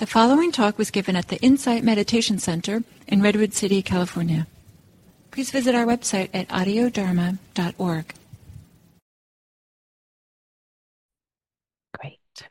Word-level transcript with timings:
The 0.00 0.06
following 0.06 0.50
talk 0.50 0.78
was 0.78 0.90
given 0.90 1.14
at 1.14 1.28
the 1.28 1.36
Insight 1.42 1.84
Meditation 1.84 2.38
Center 2.38 2.82
in 3.06 3.20
Redwood 3.20 3.52
City, 3.52 3.82
California. 3.82 4.46
Please 5.30 5.50
visit 5.50 5.74
our 5.74 5.84
website 5.84 6.30
at 6.32 6.48
audiodharma.org. 6.48 8.14
Great. 11.92 12.48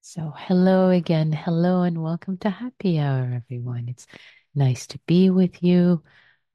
So, 0.00 0.34
hello 0.36 0.90
again. 0.90 1.32
Hello 1.32 1.82
and 1.82 2.02
welcome 2.02 2.38
to 2.38 2.50
Happy 2.50 2.98
Hour, 2.98 3.40
everyone. 3.44 3.86
It's 3.88 4.08
nice 4.52 4.88
to 4.88 4.98
be 5.06 5.30
with 5.30 5.62
you. 5.62 6.02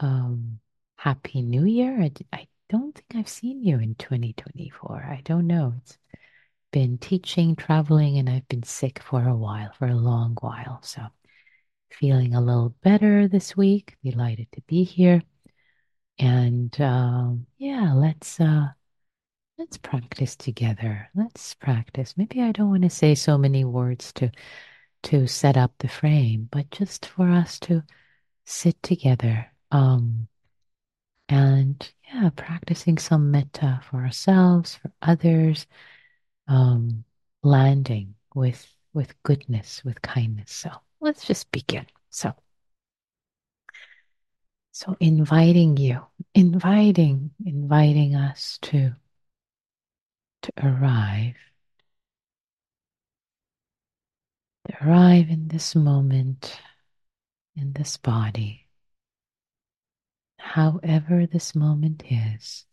Um, 0.02 0.60
Happy 0.98 1.42
New 1.42 1.64
Year. 1.64 1.98
I, 2.02 2.12
I 2.34 2.48
don't 2.68 2.94
think 2.94 3.16
I've 3.16 3.30
seen 3.30 3.64
you 3.64 3.80
in 3.80 3.96
2024. 3.96 4.98
I 4.98 5.22
don't 5.24 5.48
know. 5.48 5.76
It's 5.78 5.98
been 6.72 6.98
teaching, 6.98 7.56
traveling, 7.56 8.18
and 8.18 8.30
I've 8.30 8.48
been 8.48 8.64
sick 8.64 9.02
for 9.02 9.28
a 9.28 9.36
while, 9.36 9.72
for 9.78 9.88
a 9.88 9.96
long 9.96 10.38
while. 10.42 10.80
So 10.84 11.02
feeling 11.91 12.36
a 12.36 12.41
little 12.41 12.76
better 12.84 13.27
this 13.27 13.58
week. 13.58 13.98
Delighted 14.04 14.48
to 14.54 14.62
be 14.62 14.84
here. 14.84 15.22
And 16.18 16.80
um, 16.82 17.48
yeah, 17.58 17.94
let's 17.94 18.40
uh, 18.40 18.68
let's 19.58 19.77
practice 19.77 20.36
together. 20.36 21.10
Let's 21.16 21.54
practice. 21.55 22.16
Maybe 22.18 22.41
I 22.41 22.52
don't 22.52 22.70
want 22.70 22.84
to 22.84 22.90
say 22.90 23.16
so 23.16 23.38
many 23.38 23.63
words 23.66 24.12
to 24.13 24.32
to 25.04 25.27
set 25.27 25.58
up 25.58 25.74
the 25.80 25.88
frame, 25.88 26.49
but 26.52 26.70
just 26.72 27.05
for 27.05 27.30
us 27.30 27.60
to 27.62 27.84
sit 28.46 28.82
together. 28.84 29.52
Um, 29.72 30.27
and 31.30 31.91
yeah, 32.12 32.30
practicing 32.36 32.98
some 32.98 33.32
metta 33.32 33.82
for 33.90 33.98
ourselves, 33.98 34.76
for 34.76 34.91
others, 35.02 35.68
um, 36.49 37.05
landing 37.44 38.16
with 38.35 38.67
with 38.94 39.13
goodness, 39.23 39.84
with 39.85 40.02
kindness. 40.02 40.52
So 40.52 40.71
let's 40.99 41.26
just 41.26 41.52
begin. 41.52 41.85
So, 42.09 42.34
so 44.71 44.98
inviting 44.99 45.77
you, 45.77 46.01
inviting, 46.34 47.32
inviting 47.46 48.15
us 48.15 48.57
to 48.63 48.93
to 50.41 50.51
arrive, 50.63 51.35
to 54.68 54.87
arrive 54.87 55.29
in 55.29 55.49
this 55.49 55.76
moment, 55.76 56.59
in 57.55 57.74
this 57.74 57.98
body, 57.98 58.68
however 60.37 61.27
this 61.27 61.54
moment 61.54 62.04
is. 62.09 62.65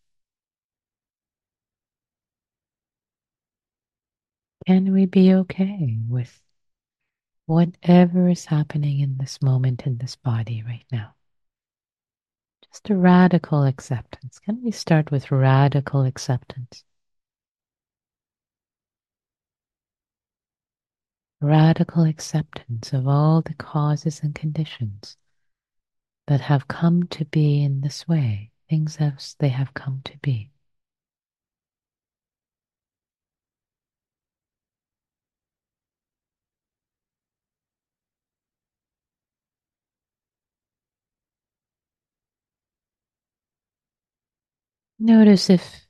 Can 4.66 4.92
we 4.92 5.06
be 5.06 5.32
okay 5.32 5.96
with 6.08 6.40
whatever 7.46 8.28
is 8.28 8.46
happening 8.46 8.98
in 8.98 9.16
this 9.16 9.40
moment 9.40 9.86
in 9.86 9.98
this 9.98 10.16
body 10.16 10.62
right 10.66 10.84
now? 10.90 11.14
Just 12.62 12.90
a 12.90 12.96
radical 12.96 13.62
acceptance. 13.64 14.40
Can 14.40 14.62
we 14.64 14.72
start 14.72 15.12
with 15.12 15.30
radical 15.30 16.02
acceptance? 16.02 16.82
Radical 21.40 22.02
acceptance 22.02 22.92
of 22.92 23.06
all 23.06 23.42
the 23.42 23.54
causes 23.54 24.20
and 24.20 24.34
conditions 24.34 25.16
that 26.26 26.40
have 26.40 26.66
come 26.66 27.04
to 27.04 27.24
be 27.26 27.62
in 27.62 27.82
this 27.82 28.08
way, 28.08 28.50
things 28.68 28.96
as 28.98 29.36
they 29.38 29.50
have 29.50 29.74
come 29.74 30.00
to 30.06 30.18
be. 30.18 30.50
Notice 45.06 45.50
if 45.50 45.86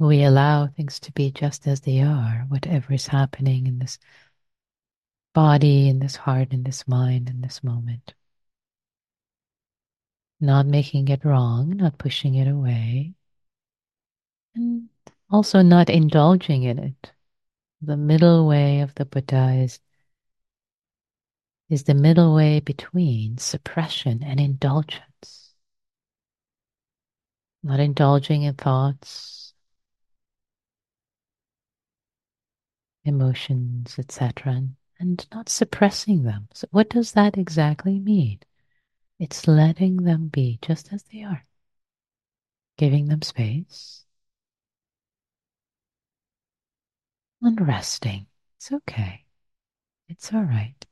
we 0.00 0.24
allow 0.24 0.66
things 0.66 0.98
to 0.98 1.12
be 1.12 1.30
just 1.30 1.68
as 1.68 1.82
they 1.82 2.00
are, 2.00 2.44
whatever 2.48 2.92
is 2.92 3.06
happening 3.06 3.68
in 3.68 3.78
this 3.78 4.00
body, 5.32 5.88
in 5.88 6.00
this 6.00 6.16
heart, 6.16 6.52
in 6.52 6.64
this 6.64 6.88
mind, 6.88 7.28
in 7.28 7.40
this 7.40 7.62
moment. 7.62 8.14
Not 10.40 10.66
making 10.66 11.06
it 11.06 11.24
wrong, 11.24 11.76
not 11.76 11.98
pushing 11.98 12.34
it 12.34 12.48
away, 12.48 13.14
and 14.56 14.88
also 15.30 15.62
not 15.62 15.88
indulging 15.88 16.64
in 16.64 16.80
it. 16.80 17.12
The 17.80 17.96
middle 17.96 18.48
way 18.48 18.80
of 18.80 18.92
the 18.96 19.04
Buddha 19.04 19.52
is, 19.62 19.78
is 21.70 21.84
the 21.84 21.94
middle 21.94 22.34
way 22.34 22.58
between 22.58 23.38
suppression 23.38 24.24
and 24.24 24.40
indulgence 24.40 25.41
not 27.62 27.80
indulging 27.80 28.42
in 28.42 28.54
thoughts, 28.54 29.54
emotions, 33.04 33.96
etc., 33.98 34.68
and 34.98 35.26
not 35.32 35.48
suppressing 35.48 36.24
them. 36.24 36.48
So, 36.52 36.66
what 36.72 36.90
does 36.90 37.12
that 37.12 37.38
exactly 37.38 38.00
mean? 38.00 38.40
It's 39.18 39.48
letting 39.48 39.98
them 40.04 40.28
be 40.28 40.58
just 40.62 40.92
as 40.92 41.04
they 41.04 41.22
are, 41.22 41.44
giving 42.76 43.06
them 43.08 43.22
space 43.22 44.04
and 47.42 47.60
resting. 47.66 48.26
It's 48.56 48.72
okay. 48.72 49.24
It's 50.08 50.32
all 50.32 50.44
right. 50.44 50.86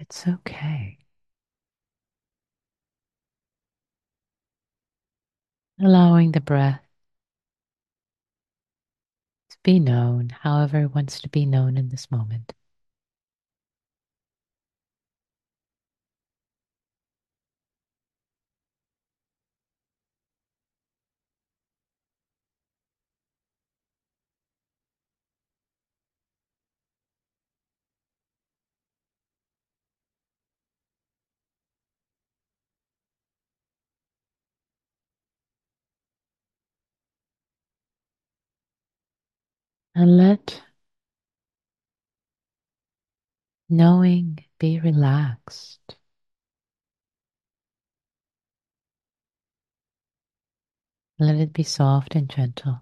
It's 0.00 0.26
okay. 0.26 0.99
Allowing 5.80 6.32
the 6.32 6.40
breath 6.40 6.80
to 9.50 9.56
be 9.62 9.78
known 9.78 10.28
however 10.28 10.82
it 10.82 10.94
wants 10.94 11.20
to 11.20 11.28
be 11.28 11.46
known 11.46 11.76
in 11.76 11.88
this 11.88 12.10
moment. 12.10 12.52
And 40.00 40.16
let 40.16 40.62
knowing 43.68 44.42
be 44.58 44.80
relaxed. 44.80 45.94
Let 51.18 51.34
it 51.34 51.52
be 51.52 51.64
soft 51.64 52.14
and 52.14 52.30
gentle. 52.30 52.80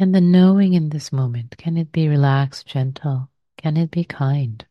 And 0.00 0.14
the 0.14 0.20
knowing 0.22 0.72
in 0.72 0.88
this 0.88 1.12
moment, 1.12 1.58
can 1.58 1.76
it 1.76 1.92
be 1.92 2.08
relaxed, 2.08 2.66
gentle? 2.66 3.28
Can 3.58 3.76
it 3.76 3.90
be 3.90 4.02
kind? 4.02 4.64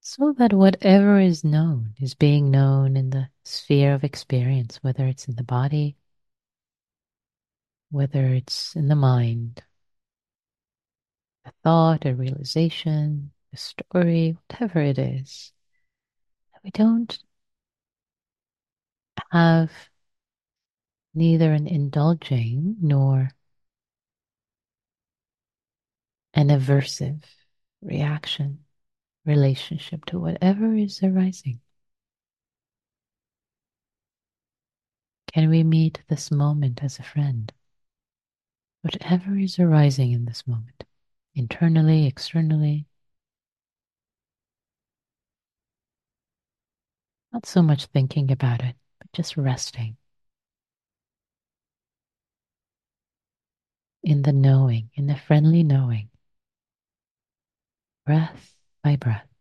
So 0.00 0.34
that 0.34 0.52
whatever 0.52 1.18
is 1.18 1.42
known 1.42 1.94
is 1.98 2.12
being 2.12 2.50
known 2.50 2.98
in 2.98 3.08
the 3.08 3.30
sphere 3.44 3.94
of 3.94 4.04
experience, 4.04 4.76
whether 4.82 5.06
it's 5.06 5.26
in 5.26 5.36
the 5.36 5.42
body, 5.42 5.96
whether 7.90 8.26
it's 8.26 8.76
in 8.76 8.88
the 8.88 8.94
mind, 8.94 9.62
a 11.46 11.52
thought, 11.64 12.04
a 12.04 12.14
realization, 12.14 13.32
a 13.54 13.56
story, 13.56 14.36
whatever 14.50 14.80
it 14.80 14.98
is, 14.98 15.54
that 16.52 16.60
we 16.62 16.70
don't 16.72 17.18
have 19.32 19.72
neither 21.14 21.54
an 21.54 21.66
indulging 21.66 22.76
nor 22.82 23.30
an 26.34 26.48
aversive 26.48 27.22
reaction, 27.82 28.64
relationship 29.24 30.04
to 30.06 30.18
whatever 30.18 30.74
is 30.74 31.02
arising. 31.02 31.60
Can 35.32 35.50
we 35.50 35.62
meet 35.62 36.02
this 36.08 36.30
moment 36.30 36.82
as 36.82 36.98
a 36.98 37.02
friend? 37.02 37.52
Whatever 38.82 39.36
is 39.36 39.58
arising 39.58 40.12
in 40.12 40.24
this 40.24 40.46
moment, 40.46 40.84
internally, 41.34 42.06
externally, 42.06 42.86
not 47.32 47.46
so 47.46 47.62
much 47.62 47.86
thinking 47.86 48.30
about 48.30 48.62
it, 48.62 48.76
but 48.98 49.12
just 49.12 49.36
resting 49.36 49.96
in 54.02 54.22
the 54.22 54.32
knowing, 54.32 54.90
in 54.94 55.06
the 55.06 55.16
friendly 55.16 55.62
knowing, 55.62 56.08
breath 58.08 58.54
by 58.82 58.96
breath. 58.96 59.37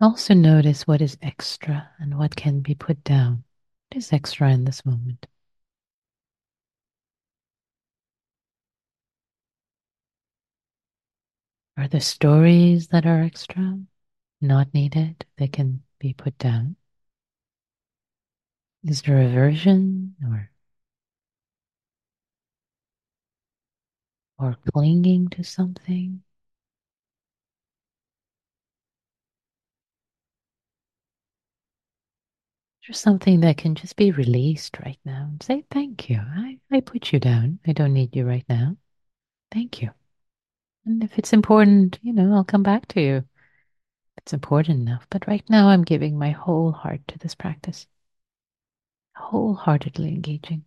Also 0.00 0.34
notice 0.34 0.86
what 0.86 1.00
is 1.00 1.18
extra 1.22 1.90
and 1.98 2.18
what 2.18 2.36
can 2.36 2.60
be 2.60 2.74
put 2.74 3.02
down. 3.04 3.44
What 3.90 3.98
is 3.98 4.12
extra 4.12 4.50
in 4.50 4.64
this 4.64 4.84
moment? 4.84 5.26
Are 11.76 11.88
there 11.88 12.00
stories 12.00 12.88
that 12.88 13.06
are 13.06 13.22
extra, 13.22 13.80
not 14.40 14.74
needed, 14.74 15.24
that 15.38 15.52
can 15.52 15.82
be 15.98 16.12
put 16.12 16.36
down? 16.38 16.76
Is 18.82 19.02
there 19.02 19.20
aversion 19.20 20.16
or 20.24 20.50
or 24.38 24.56
clinging 24.72 25.28
to 25.28 25.44
something? 25.44 26.22
There's 32.88 33.00
something 33.00 33.40
that 33.40 33.58
can 33.58 33.74
just 33.74 33.96
be 33.96 34.12
released 34.12 34.78
right 34.80 34.98
now 35.04 35.28
and 35.30 35.42
say, 35.42 35.62
Thank 35.70 36.08
you. 36.08 36.20
I, 36.20 36.58
I 36.72 36.80
put 36.80 37.12
you 37.12 37.20
down. 37.20 37.58
I 37.66 37.72
don't 37.72 37.92
need 37.92 38.16
you 38.16 38.26
right 38.26 38.46
now. 38.48 38.78
Thank 39.52 39.82
you. 39.82 39.90
And 40.86 41.04
if 41.04 41.18
it's 41.18 41.34
important, 41.34 41.98
you 42.00 42.14
know, 42.14 42.32
I'll 42.32 42.44
come 42.44 42.62
back 42.62 42.88
to 42.88 43.02
you. 43.02 43.24
It's 44.16 44.32
important 44.32 44.80
enough. 44.80 45.06
But 45.10 45.28
right 45.28 45.44
now, 45.50 45.68
I'm 45.68 45.84
giving 45.84 46.18
my 46.18 46.30
whole 46.30 46.72
heart 46.72 47.06
to 47.08 47.18
this 47.18 47.34
practice, 47.34 47.86
wholeheartedly 49.16 50.08
engaging. 50.08 50.64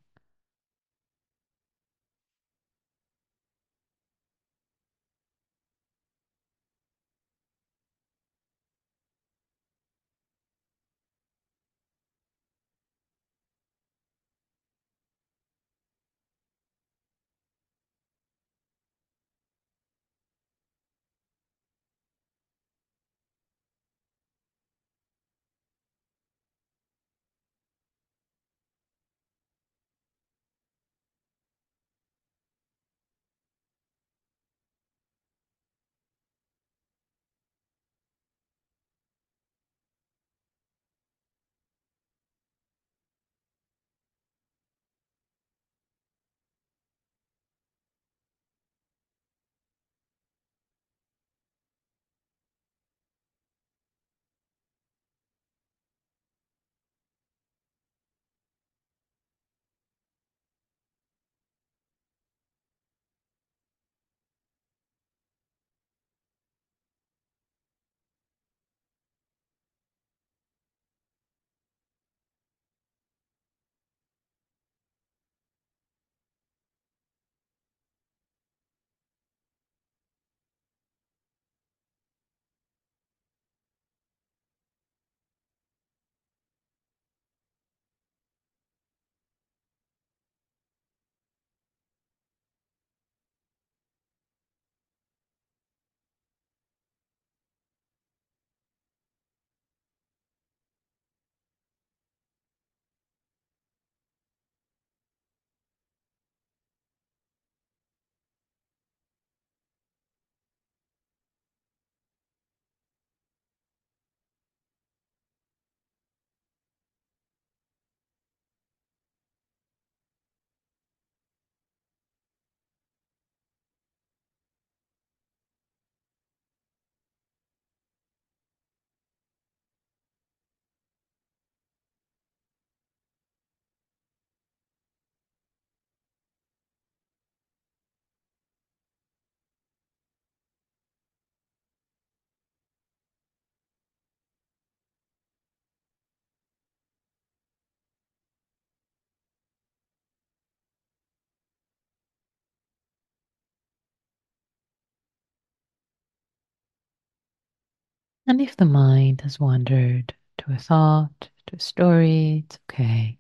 And 158.28 158.42
if 158.42 158.56
the 158.56 158.66
mind 158.66 159.22
has 159.22 159.40
wandered 159.40 160.16
to 160.40 160.54
a 160.54 160.58
thought, 160.58 161.30
to 161.48 161.56
a 161.56 161.60
story, 161.60 162.44
it's 162.46 162.60
okay. 162.70 163.20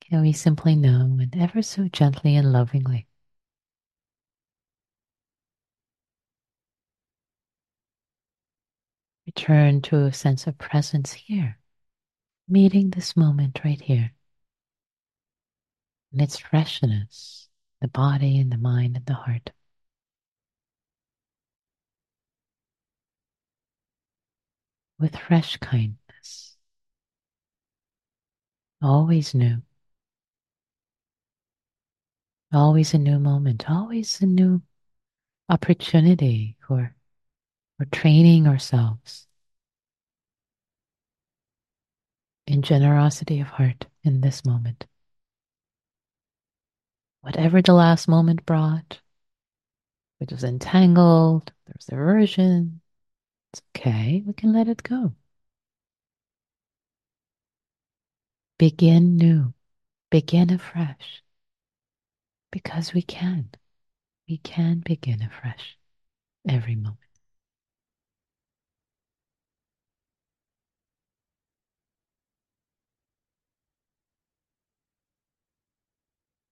Can 0.00 0.22
we 0.22 0.32
simply 0.32 0.76
know 0.76 1.18
and 1.20 1.34
ever 1.36 1.62
so 1.62 1.88
gently 1.88 2.36
and 2.36 2.52
lovingly 2.52 3.06
return 9.26 9.82
to 9.82 10.04
a 10.04 10.12
sense 10.12 10.46
of 10.46 10.56
presence 10.56 11.12
here, 11.12 11.58
meeting 12.48 12.90
this 12.90 13.16
moment 13.16 13.60
right 13.64 13.80
here 13.80 14.12
and 16.12 16.22
its 16.22 16.38
freshness, 16.38 17.48
the 17.80 17.88
body 17.88 18.38
and 18.38 18.50
the 18.50 18.58
mind 18.58 18.96
and 18.96 19.04
the 19.06 19.14
heart. 19.14 19.50
With 24.98 25.16
fresh 25.16 25.58
kindness, 25.58 26.56
always 28.80 29.34
new, 29.34 29.62
always 32.52 32.94
a 32.94 32.98
new 32.98 33.18
moment, 33.18 33.68
always 33.68 34.20
a 34.22 34.26
new 34.26 34.62
opportunity 35.48 36.56
for, 36.66 36.94
for 37.76 37.84
training 37.86 38.46
ourselves 38.46 39.26
in 42.46 42.62
generosity 42.62 43.40
of 43.40 43.48
heart 43.48 43.86
in 44.02 44.20
this 44.20 44.44
moment. 44.44 44.86
Whatever 47.20 47.60
the 47.60 47.74
last 47.74 48.08
moment 48.08 48.46
brought, 48.46 49.00
it 50.20 50.30
was 50.30 50.44
entangled, 50.44 51.52
there 51.66 51.74
there's 51.78 51.88
aversion, 52.00 52.80
it's 53.56 53.62
okay, 53.76 54.22
we 54.26 54.32
can 54.32 54.52
let 54.52 54.68
it 54.68 54.82
go. 54.82 55.14
Begin 58.58 59.16
new, 59.16 59.54
begin 60.10 60.50
afresh, 60.50 61.22
because 62.50 62.92
we 62.92 63.02
can. 63.02 63.50
We 64.28 64.38
can 64.38 64.80
begin 64.80 65.22
afresh 65.22 65.78
every 66.48 66.74
moment. 66.76 66.98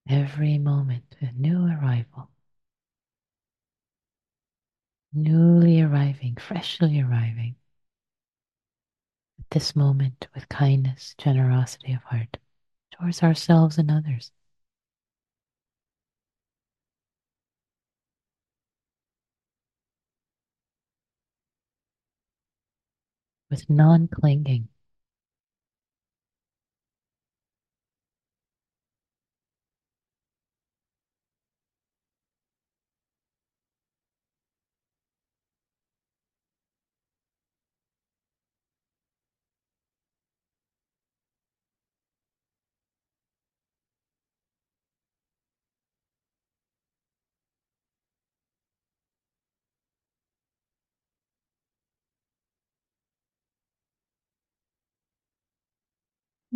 Every 0.08 0.56
moment, 0.58 1.16
a 1.20 1.32
new 1.32 1.66
arrival. 1.66 2.33
Newly 5.14 5.80
arriving, 5.80 6.36
freshly 6.36 7.00
arriving. 7.00 7.56
At 9.38 9.48
this 9.50 9.76
moment, 9.76 10.26
with 10.34 10.48
kindness, 10.48 11.14
generosity 11.16 11.92
of 11.92 12.02
heart 12.02 12.38
towards 12.90 13.22
ourselves 13.22 13.78
and 13.78 13.90
others. 13.90 14.32
With 23.50 23.70
non 23.70 24.08
clinging, 24.08 24.68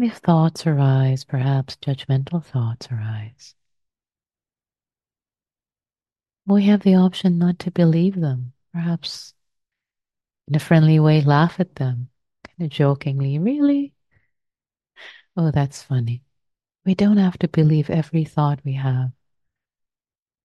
if 0.02 0.16
thoughts 0.18 0.66
arise, 0.66 1.24
perhaps 1.24 1.76
judgmental 1.76 2.44
thoughts 2.44 2.88
arise, 2.90 3.54
we 6.46 6.64
have 6.64 6.82
the 6.82 6.94
option 6.94 7.38
not 7.38 7.58
to 7.58 7.70
believe 7.70 8.14
them. 8.20 8.52
Perhaps 8.72 9.34
in 10.46 10.54
a 10.54 10.58
friendly 10.58 10.98
way, 10.98 11.20
laugh 11.20 11.60
at 11.60 11.74
them, 11.76 12.08
kind 12.46 12.66
of 12.66 12.70
jokingly. 12.70 13.38
Really? 13.38 13.92
Oh, 15.36 15.50
that's 15.50 15.82
funny. 15.82 16.22
We 16.86 16.94
don't 16.94 17.18
have 17.18 17.38
to 17.40 17.48
believe 17.48 17.90
every 17.90 18.24
thought 18.24 18.60
we 18.64 18.74
have. 18.74 19.10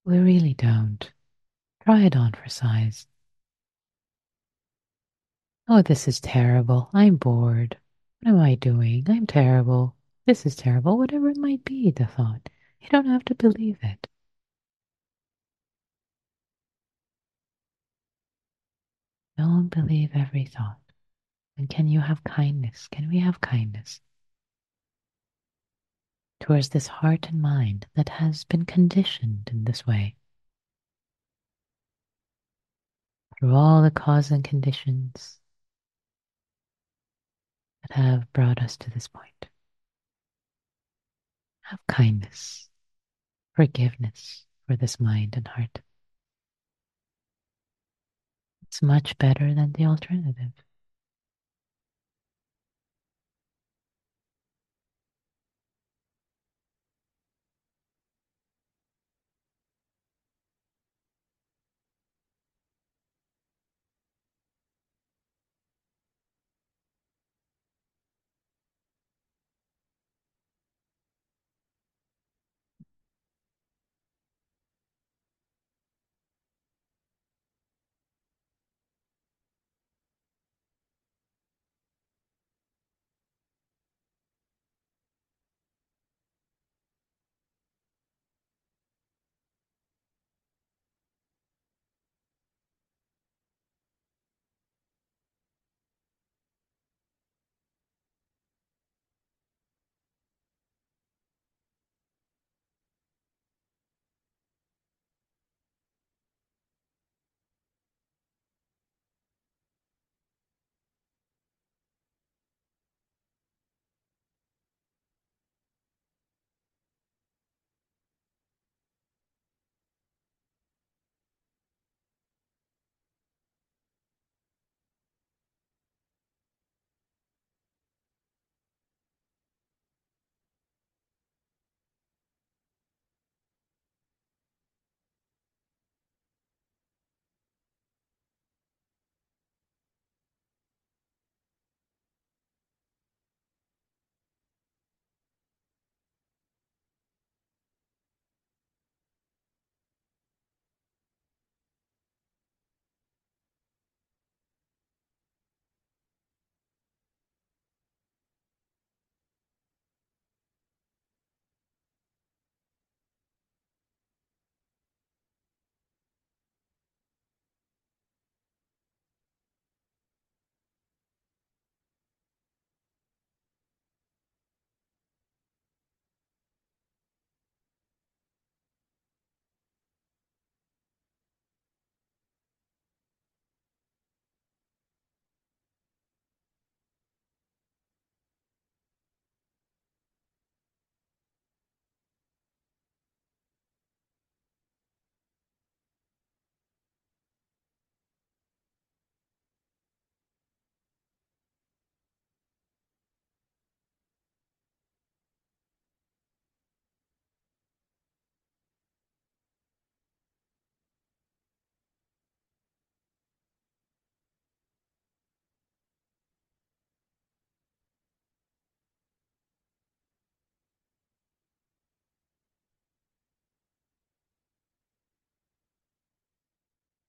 We 0.06 0.18
really 0.18 0.54
don't. 0.54 1.10
Try 1.84 2.02
it 2.02 2.16
on 2.16 2.34
for 2.34 2.50
size. 2.50 3.08
Oh, 5.70 5.82
this 5.82 6.08
is 6.08 6.20
terrible. 6.20 6.90
I'm 6.94 7.16
bored. 7.16 7.78
What 8.24 8.30
am 8.36 8.40
I 8.40 8.56
doing? 8.56 9.04
I'm 9.10 9.28
terrible. 9.28 9.98
This 10.26 10.46
is 10.46 10.56
terrible. 10.56 10.98
Whatever 10.98 11.30
it 11.30 11.36
might 11.36 11.66
be, 11.66 11.92
the 11.92 12.06
thought. 12.06 12.48
You 12.80 12.88
don't 12.88 13.06
have 13.08 13.26
to 13.26 13.36
believe 13.36 13.80
it. 13.84 14.08
Don't 19.38 19.68
believe 19.68 20.12
every 20.14 20.46
thought. 20.46 20.80
And 21.58 21.70
can 21.70 21.90
you 21.90 22.00
have 22.00 22.24
kindness? 22.24 22.88
Can 22.88 23.10
we 23.10 23.20
have 23.20 23.42
kindness 23.42 24.00
towards 26.40 26.70
this 26.70 26.88
heart 26.88 27.28
and 27.28 27.42
mind 27.42 27.88
that 27.96 28.08
has 28.08 28.46
been 28.46 28.64
conditioned 28.64 29.50
in 29.52 29.66
this 29.66 29.86
way? 29.86 30.16
Through 33.38 33.54
all 33.54 33.82
the 33.82 33.92
cause 33.92 34.32
and 34.32 34.46
conditions 34.46 35.42
that 37.84 37.96
have 37.96 38.32
brought 38.34 38.62
us 38.62 38.78
to 38.78 38.90
this 38.90 39.08
point. 39.08 39.48
Have 41.62 41.80
kindness, 41.88 42.70
forgiveness 43.56 44.46
for 44.68 44.76
this 44.76 45.00
mind 45.00 45.36
and 45.36 45.48
heart. 45.48 45.82
It's 48.64 48.82
much 48.82 49.18
better 49.18 49.54
than 49.54 49.74
the 49.74 49.86
alternative. 49.86 50.52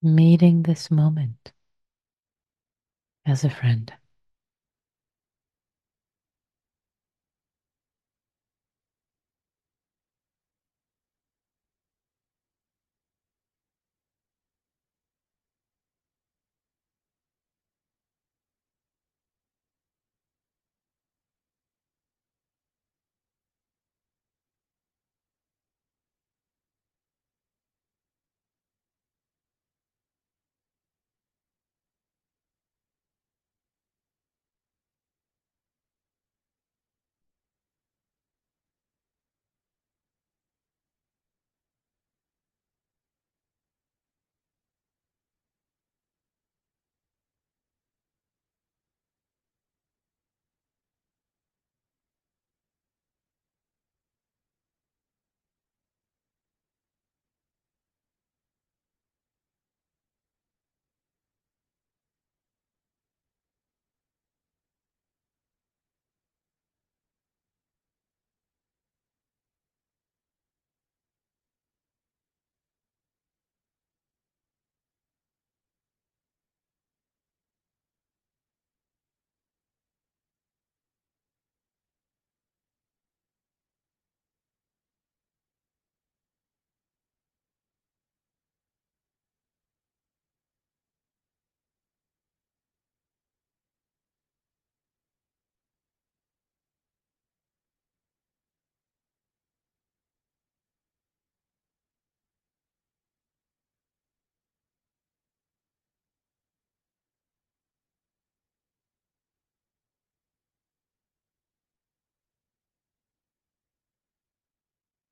Meeting 0.05 0.62
this 0.62 0.90
moment 0.90 1.53
as 3.27 3.45
a 3.45 3.51
friend. 3.51 3.93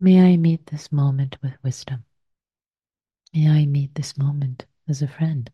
May 0.03 0.33
I 0.33 0.37
meet 0.37 0.67
this 0.67 0.91
moment 0.91 1.37
with 1.45 1.53
wisdom. 1.63 2.03
May 3.33 3.49
I 3.49 3.67
meet 3.67 3.95
this 3.95 4.19
moment 4.19 4.67
as 4.89 5.01
a 5.01 5.07
friend. 5.07 5.49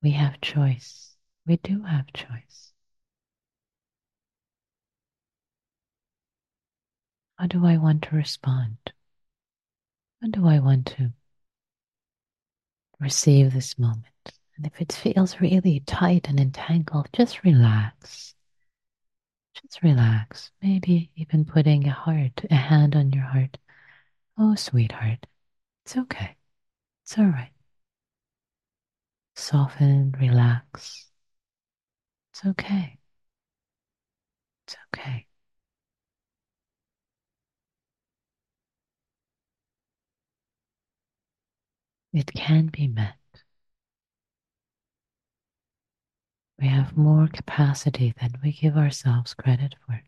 We 0.00 0.12
have 0.12 0.40
choice. 0.40 1.16
We 1.44 1.56
do 1.56 1.82
have 1.82 2.12
choice. 2.12 2.72
How 7.36 7.48
do 7.48 7.66
I 7.66 7.78
want 7.78 8.02
to 8.02 8.14
respond? 8.14 8.76
How 10.22 10.28
do 10.28 10.46
I 10.46 10.60
want 10.60 10.86
to 10.98 11.12
receive 13.00 13.52
this 13.52 13.76
moment? 13.76 14.04
And 14.56 14.64
if 14.64 14.80
it 14.80 14.92
feels 14.92 15.40
really 15.40 15.80
tight 15.80 16.28
and 16.28 16.38
entangled, 16.38 17.08
just 17.12 17.42
relax. 17.42 18.35
Just 19.60 19.82
relax. 19.82 20.52
Maybe 20.62 21.10
even 21.16 21.44
putting 21.44 21.88
a 21.88 21.90
heart, 21.90 22.44
a 22.48 22.54
hand 22.54 22.94
on 22.94 23.10
your 23.12 23.24
heart. 23.24 23.58
Oh, 24.38 24.54
sweetheart, 24.56 25.26
it's 25.84 25.96
okay. 25.96 26.36
It's 27.04 27.18
all 27.18 27.26
right. 27.26 27.52
Soften, 29.36 30.10
relax. 30.18 31.06
It's 32.32 32.44
okay. 32.46 32.98
It's 34.66 34.76
okay. 34.94 35.26
It 42.12 42.32
can 42.34 42.66
be 42.66 42.88
met. 42.88 43.14
We 46.60 46.68
have 46.68 46.96
more 46.96 47.28
capacity 47.28 48.12
than 48.20 48.34
we 48.42 48.52
give 48.52 48.76
ourselves 48.76 49.34
credit 49.34 49.74
for. 49.86 50.02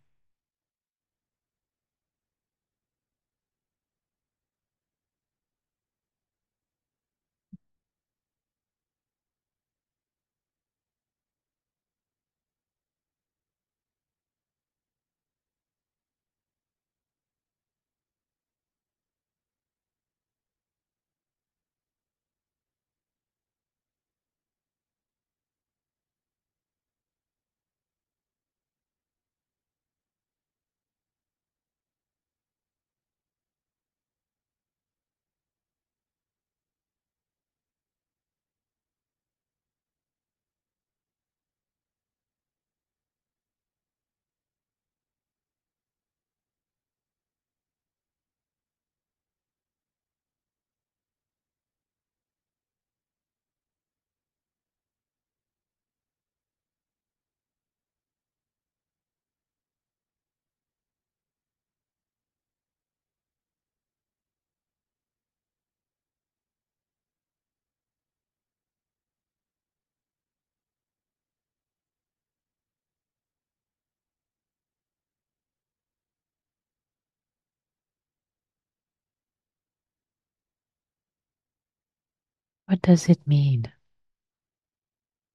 What 82.68 82.82
does 82.82 83.08
it 83.08 83.26
mean? 83.26 83.72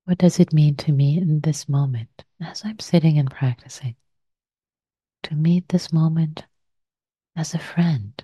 What 0.05 0.19
does 0.19 0.39
it 0.39 0.53
mean 0.53 0.75
to 0.75 0.91
me 0.91 1.17
in 1.17 1.39
this 1.39 1.67
moment 1.67 2.25
as 2.39 2.63
I'm 2.63 2.77
sitting 2.77 3.17
and 3.17 3.31
practicing? 3.31 3.95
To 5.23 5.33
meet 5.33 5.67
this 5.69 5.91
moment 5.91 6.45
as 7.35 7.55
a 7.55 7.57
friend. 7.57 8.23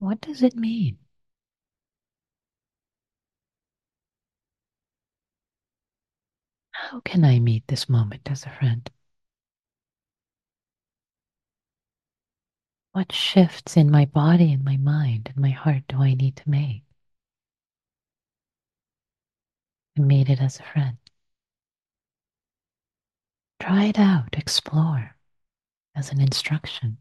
What 0.00 0.20
does 0.20 0.42
it 0.42 0.54
mean? 0.54 0.98
How 6.72 7.00
can 7.00 7.24
I 7.24 7.38
meet 7.38 7.66
this 7.68 7.88
moment 7.88 8.30
as 8.30 8.44
a 8.44 8.50
friend? 8.50 8.90
What 12.92 13.12
shifts 13.12 13.78
in 13.78 13.90
my 13.90 14.04
body 14.04 14.52
and 14.52 14.62
my 14.62 14.76
mind 14.76 15.30
and 15.32 15.38
my 15.38 15.52
heart 15.52 15.84
do 15.88 16.02
I 16.02 16.12
need 16.12 16.36
to 16.36 16.50
make? 16.50 16.82
To 20.00 20.06
meet 20.06 20.28
it 20.30 20.40
as 20.40 20.58
a 20.58 20.62
friend. 20.62 20.96
Try 23.60 23.84
it 23.84 23.98
out, 23.98 24.28
explore 24.32 25.16
as 25.94 26.10
an 26.10 26.20
instruction. 26.20 26.98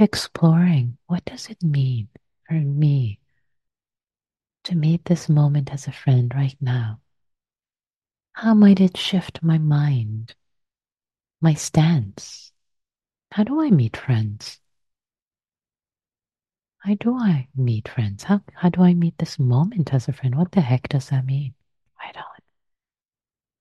Exploring 0.00 0.96
what 1.06 1.24
does 1.24 1.48
it 1.48 1.62
mean 1.62 2.08
for 2.46 2.54
me 2.54 3.20
to 4.64 4.74
meet 4.74 5.04
this 5.04 5.28
moment 5.28 5.72
as 5.72 5.86
a 5.86 5.92
friend 5.92 6.32
right 6.34 6.56
now? 6.60 7.00
How 8.32 8.54
might 8.54 8.80
it 8.80 8.96
shift 8.96 9.42
my 9.42 9.58
mind, 9.58 10.34
my 11.40 11.54
stance? 11.54 12.52
How 13.32 13.44
do 13.44 13.60
I 13.60 13.70
meet 13.70 13.96
friends? 13.96 14.60
How 16.78 16.94
do 16.94 17.14
I 17.16 17.48
meet 17.54 17.88
friends? 17.88 18.24
How, 18.24 18.40
how 18.54 18.70
do 18.70 18.82
I 18.82 18.94
meet 18.94 19.18
this 19.18 19.38
moment 19.38 19.92
as 19.92 20.08
a 20.08 20.12
friend? 20.12 20.34
What 20.34 20.52
the 20.52 20.62
heck 20.62 20.88
does 20.88 21.10
that 21.10 21.26
mean? 21.26 21.54
I 21.98 22.10
don't. 22.12 22.26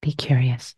Be 0.02 0.14
curious. 0.14 0.76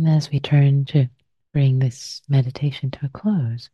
And 0.00 0.08
as 0.08 0.30
we 0.30 0.40
turn 0.40 0.86
to 0.86 1.10
bring 1.52 1.78
this 1.78 2.22
meditation 2.26 2.90
to 2.92 3.04
a 3.04 3.08
close, 3.10 3.68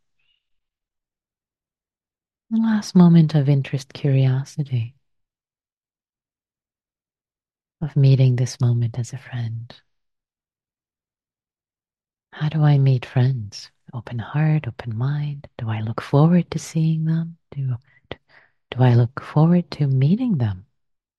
the 2.49 2.57
last 2.57 2.97
moment 2.97 3.33
of 3.33 3.47
interest, 3.47 3.93
curiosity, 3.93 4.95
of 7.81 7.95
meeting 7.95 8.35
this 8.35 8.59
moment 8.59 8.99
as 8.99 9.13
a 9.13 9.17
friend. 9.17 9.73
How 12.33 12.49
do 12.49 12.61
I 12.61 12.77
meet 12.77 13.05
friends? 13.05 13.71
Open 13.93 14.19
heart, 14.19 14.67
open 14.67 14.97
mind. 14.97 15.47
Do 15.57 15.69
I 15.69 15.79
look 15.79 16.01
forward 16.01 16.51
to 16.51 16.59
seeing 16.59 17.05
them? 17.05 17.37
Do, 17.51 17.77
do 18.71 18.83
I 18.83 18.95
look 18.95 19.21
forward 19.21 19.71
to 19.71 19.87
meeting 19.87 20.39
them, 20.39 20.65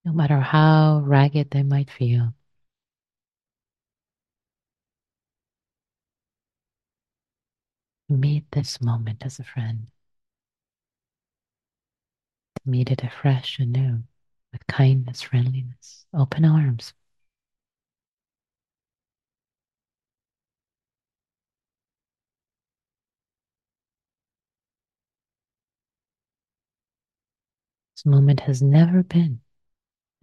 no 0.05 0.12
matter 0.12 0.38
how 0.38 0.99
ragged 0.99 1.53
they 1.53 1.62
might 1.62 1.90
feel? 1.90 2.35
Meet 8.11 8.51
this 8.51 8.81
moment 8.81 9.25
as 9.25 9.38
a 9.38 9.44
friend. 9.44 9.90
To 12.57 12.71
meet 12.71 12.90
it 12.90 13.03
afresh, 13.03 13.59
anew, 13.59 14.03
with 14.53 14.66
kindness, 14.66 15.23
friendliness, 15.23 16.07
open 16.12 16.44
arms. 16.44 16.92
This 27.97 28.07
moment 28.07 28.40
has 28.40 28.62
never 28.62 29.03
been 29.03 29.40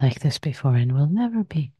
like 0.00 0.20
this 0.20 0.38
before 0.38 0.76
and 0.76 0.92
will 0.92 1.08
never 1.08 1.44
be. 1.44 1.75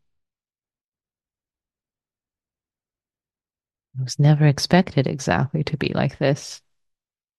It 3.99 4.05
was 4.05 4.19
never 4.19 4.47
expected 4.47 5.07
exactly 5.07 5.65
to 5.65 5.77
be 5.77 5.93
like 5.95 6.19
this. 6.19 6.61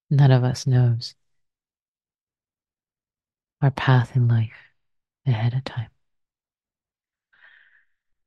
None 0.09 0.31
of 0.31 0.43
us 0.43 0.65
knows 0.65 1.13
our 3.61 3.71
path 3.71 4.15
in 4.15 4.27
life 4.27 4.71
ahead 5.25 5.53
of 5.53 5.63
time. 5.65 5.89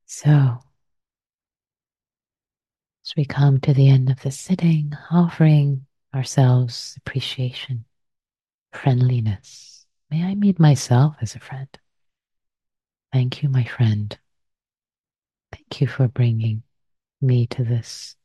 So, 0.06 0.58
as 3.04 3.16
we 3.16 3.24
come 3.24 3.58
to 3.60 3.72
the 3.72 3.88
end 3.88 4.10
of 4.10 4.20
the 4.20 4.30
sitting, 4.30 4.92
offering 5.10 5.86
ourselves 6.14 6.94
appreciation, 6.98 7.84
friendliness. 8.72 9.86
May 10.10 10.24
I 10.24 10.34
meet 10.34 10.58
myself 10.58 11.16
as 11.20 11.34
a 11.34 11.40
friend. 11.40 11.68
Thank 13.12 13.42
you, 13.42 13.48
my 13.48 13.64
friend. 13.64 14.16
Thank 15.52 15.80
you 15.80 15.88
for 15.88 16.06
bringing 16.06 16.62
me 17.20 17.46
to 17.48 17.64
this 17.64 18.16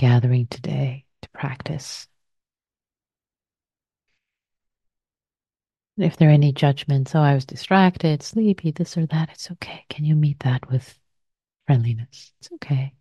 gathering 0.00 0.46
today 0.46 1.04
to 1.20 1.28
practice. 1.28 2.08
If 5.98 6.16
there 6.16 6.30
are 6.30 6.32
any 6.32 6.52
judgments, 6.52 7.14
oh, 7.14 7.20
I 7.20 7.34
was 7.34 7.44
distracted, 7.44 8.22
sleepy, 8.22 8.70
this 8.70 8.96
or 8.96 9.04
that, 9.06 9.28
it's 9.30 9.50
okay. 9.50 9.84
Can 9.90 10.06
you 10.06 10.16
meet 10.16 10.40
that 10.40 10.70
with 10.70 10.98
friendliness? 11.66 12.32
It's 12.40 12.50
okay. 12.54 12.94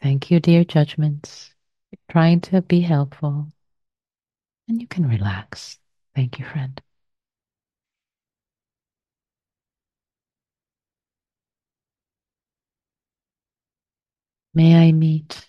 Thank 0.00 0.30
you, 0.30 0.40
dear 0.40 0.64
judgments. 0.64 1.50
You're 1.92 1.98
trying 2.10 2.40
to 2.42 2.62
be 2.62 2.80
helpful. 2.80 3.48
And 4.68 4.80
you 4.80 4.86
can 4.86 5.06
relax. 5.06 5.78
Thank 6.14 6.38
you, 6.38 6.46
friend. 6.46 6.80
May 14.54 14.88
I 14.88 14.92
meet 14.92 15.46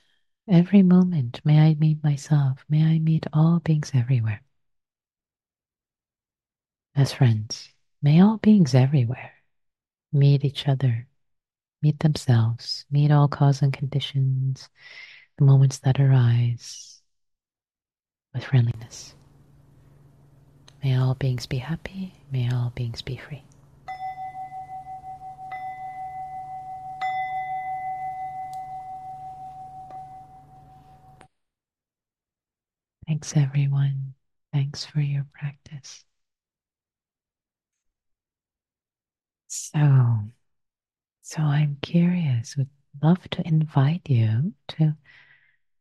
every 0.49 0.83
moment. 0.83 1.41
May 1.45 1.59
I 1.59 1.75
meet 1.75 2.03
myself. 2.03 2.65
May 2.69 2.83
I 2.83 2.99
meet 2.99 3.25
all 3.33 3.59
beings 3.59 3.91
everywhere. 3.93 4.41
As 6.95 7.13
friends, 7.13 7.69
may 8.01 8.21
all 8.21 8.37
beings 8.37 8.75
everywhere 8.75 9.33
meet 10.11 10.43
each 10.43 10.67
other, 10.67 11.07
meet 11.81 11.99
themselves, 11.99 12.85
meet 12.91 13.11
all 13.11 13.27
cause 13.27 13.61
and 13.61 13.71
conditions, 13.71 14.69
the 15.37 15.45
moments 15.45 15.79
that 15.79 15.99
arise 15.99 17.01
with 18.33 18.43
friendliness. 18.43 19.15
May 20.83 20.97
all 20.97 21.15
beings 21.15 21.45
be 21.45 21.57
happy. 21.57 22.13
May 22.31 22.49
all 22.51 22.71
beings 22.75 23.01
be 23.01 23.17
free. 23.17 23.43
Thanks, 33.09 33.35
everyone. 33.35 34.13
Thanks 34.53 34.85
for 34.85 35.01
your 35.01 35.25
practice. 35.33 36.05
So, 39.47 40.29
so 41.21 41.41
I'm 41.41 41.77
curious, 41.81 42.57
would 42.57 42.69
love 43.01 43.29
to 43.31 43.47
invite 43.47 44.09
you 44.09 44.53
to 44.69 44.95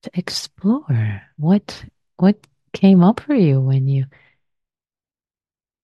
to 0.02 0.10
explore 0.14 1.22
what 1.38 1.84
what 2.18 2.46
came 2.74 3.02
up 3.04 3.20
for 3.20 3.34
you 3.34 3.60
when 3.60 3.88
you 3.88 4.06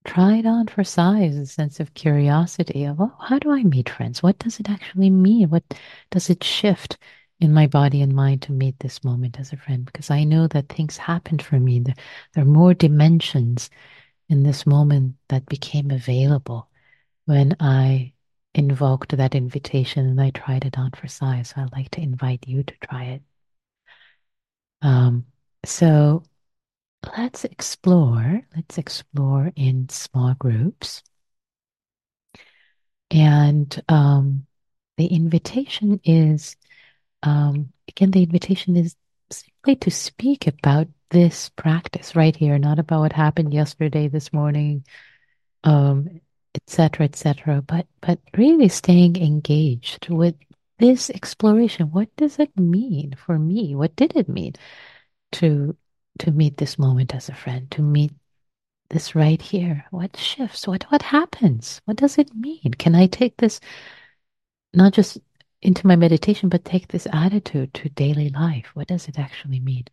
tried 0.05 0.47
on 0.47 0.67
for 0.67 0.83
size 0.85 1.37
a 1.37 1.47
sense 1.47 1.79
of 1.81 1.93
curiosity 1.95 2.85
of 2.85 3.01
oh, 3.01 3.13
how 3.21 3.39
do 3.39 3.51
I 3.51 3.63
meet 3.65 3.89
friends? 3.89 4.23
What 4.23 4.39
does 4.39 4.61
it 4.61 4.69
actually 4.71 5.11
mean? 5.11 5.51
What 5.51 5.65
does 6.11 6.31
it 6.31 6.43
shift 6.45 6.97
in 7.41 7.53
my 7.53 7.67
body 7.67 8.01
and 8.03 8.15
mind 8.15 8.43
to 8.43 8.53
meet 8.53 8.79
this 8.81 9.05
moment 9.05 9.39
as 9.41 9.53
a 9.53 9.57
friend? 9.57 9.85
Because 9.85 10.11
I 10.11 10.25
know 10.25 10.47
that 10.49 10.69
things 10.69 10.97
happened 10.97 11.43
for 11.43 11.59
me. 11.59 11.81
There, 11.81 11.95
there 12.35 12.45
are 12.45 12.47
more 12.47 12.75
dimensions 12.75 13.71
in 14.29 14.43
this 14.43 14.67
moment 14.67 15.17
that 15.29 15.47
became 15.47 15.91
available 15.91 16.69
when 17.27 17.57
I 17.61 18.13
invoked 18.55 19.17
that 19.17 19.35
invitation 19.35 20.07
and 20.07 20.21
I 20.21 20.31
tried 20.31 20.65
it 20.65 20.79
on 20.79 20.93
for 20.93 21.09
size. 21.09 21.49
So 21.51 21.63
I'd 21.63 21.73
like 21.73 21.91
to 21.93 22.01
invite 22.01 22.47
you 22.47 22.63
to 22.63 22.75
try 22.83 23.05
it. 23.05 23.23
Um, 24.83 25.27
so 25.65 26.23
let's 27.17 27.45
explore. 27.45 28.43
Let's 28.55 28.79
explore 28.79 29.53
in 29.57 29.89
small 29.89 30.35
groups. 30.35 31.03
And 33.11 33.83
um, 33.89 34.47
the 34.97 35.07
invitation 35.07 36.01
is, 36.05 36.57
um, 37.25 37.73
again, 37.89 38.11
the 38.11 38.23
invitation 38.23 38.77
is 38.77 38.95
simply 39.31 39.77
to 39.77 39.91
speak 39.91 40.47
about 40.47 40.89
this 41.11 41.49
practice 41.51 42.15
right 42.15 42.37
here, 42.37 42.59
not 42.59 42.79
about 42.79 43.01
what 43.01 43.13
happened 43.13 43.55
yesterday, 43.55 44.09
this 44.09 44.33
morning, 44.33 44.85
um, 45.65 46.21
etc., 46.55 47.07
etc. 47.07 47.63
But 47.63 47.87
but 48.01 48.21
really 48.37 48.69
staying 48.69 49.17
engaged 49.17 50.09
with 50.11 50.35
this 50.79 51.09
exploration. 51.11 51.91
What 51.91 52.15
does 52.17 52.39
it 52.39 52.57
mean 52.59 53.15
for 53.17 53.39
me? 53.39 53.75
What 53.75 53.97
did 53.97 54.17
it 54.17 54.29
mean 54.29 54.53
to 55.33 55.77
to 56.21 56.31
meet 56.31 56.59
this 56.59 56.79
moment 56.79 57.15
as 57.15 57.29
a 57.29 57.35
friend? 57.35 57.71
To 57.73 57.83
meet 57.83 58.13
this 58.91 59.15
right 59.15 59.41
here? 59.41 59.87
What 59.91 60.17
shifts? 60.17 60.67
What 60.69 60.85
what 60.91 61.03
happens? 61.03 61.81
What 61.87 61.97
does 61.97 62.19
it 62.19 62.35
mean? 62.35 62.75
Can 62.79 62.95
I 62.95 63.07
take 63.07 63.37
this 63.39 63.61
not 64.75 64.93
just 64.93 65.19
into 65.65 65.87
my 65.87 65.97
meditation, 65.97 66.49
but 66.49 66.65
take 66.65 66.89
this 66.89 67.07
attitude 67.13 67.75
to 67.75 67.89
daily 67.89 68.29
life? 68.29 68.67
What 68.75 68.89
does 68.89 69.09
it 69.09 69.19
actually 69.19 69.61
mean? 69.61 69.85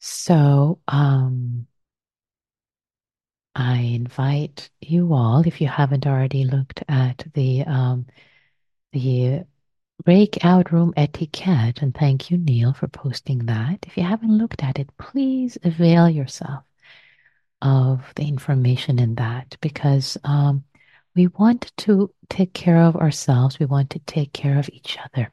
So, 0.00 0.80
um, 0.88 1.66
I 3.54 3.78
invite 3.78 4.70
you 4.80 5.14
all, 5.14 5.46
if 5.46 5.60
you 5.60 5.68
haven't 5.68 6.06
already 6.06 6.44
looked 6.44 6.82
at 6.88 7.24
the 7.34 7.62
um, 7.64 8.06
the 8.92 9.44
breakout 10.04 10.72
room 10.72 10.92
etiquette, 10.96 11.82
and 11.82 11.94
thank 11.94 12.30
you, 12.30 12.38
Neil, 12.38 12.72
for 12.72 12.88
posting 12.88 13.46
that. 13.46 13.84
If 13.86 13.96
you 13.96 14.02
haven't 14.02 14.36
looked 14.36 14.62
at 14.62 14.78
it, 14.78 14.90
please 14.98 15.56
avail 15.64 16.08
yourself 16.08 16.64
of 17.62 18.12
the 18.16 18.26
information 18.28 18.98
in 18.98 19.14
that 19.16 19.56
because 19.60 20.18
um, 20.24 20.64
we 21.14 21.28
want 21.28 21.72
to 21.78 22.12
take 22.28 22.52
care 22.54 22.82
of 22.82 22.96
ourselves. 22.96 23.58
We 23.58 23.66
want 23.66 23.90
to 23.90 23.98
take 24.00 24.32
care 24.32 24.58
of 24.58 24.68
each 24.72 24.98
other, 24.98 25.32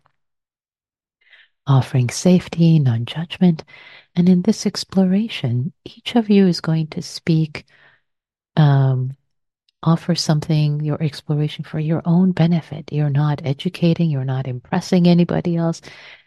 offering 1.67 2.09
safety, 2.09 2.79
non 2.79 3.05
judgment. 3.05 3.63
And 4.15 4.29
in 4.29 4.41
this 4.43 4.65
exploration, 4.65 5.73
each 5.85 6.15
of 6.15 6.29
you 6.29 6.47
is 6.47 6.61
going 6.61 6.87
to 6.87 7.01
speak 7.01 7.65
um, 8.57 9.15
offer 9.83 10.15
something, 10.15 10.79
your 10.81 11.01
exploration 11.01 11.63
for 11.63 11.79
your 11.79 12.01
own 12.05 12.31
benefit. 12.31 12.91
You're 12.91 13.09
not 13.09 13.41
educating, 13.43 14.09
you're 14.09 14.23
not 14.23 14.47
impressing 14.47 15.07
anybody 15.07 15.55
else. 15.55 15.81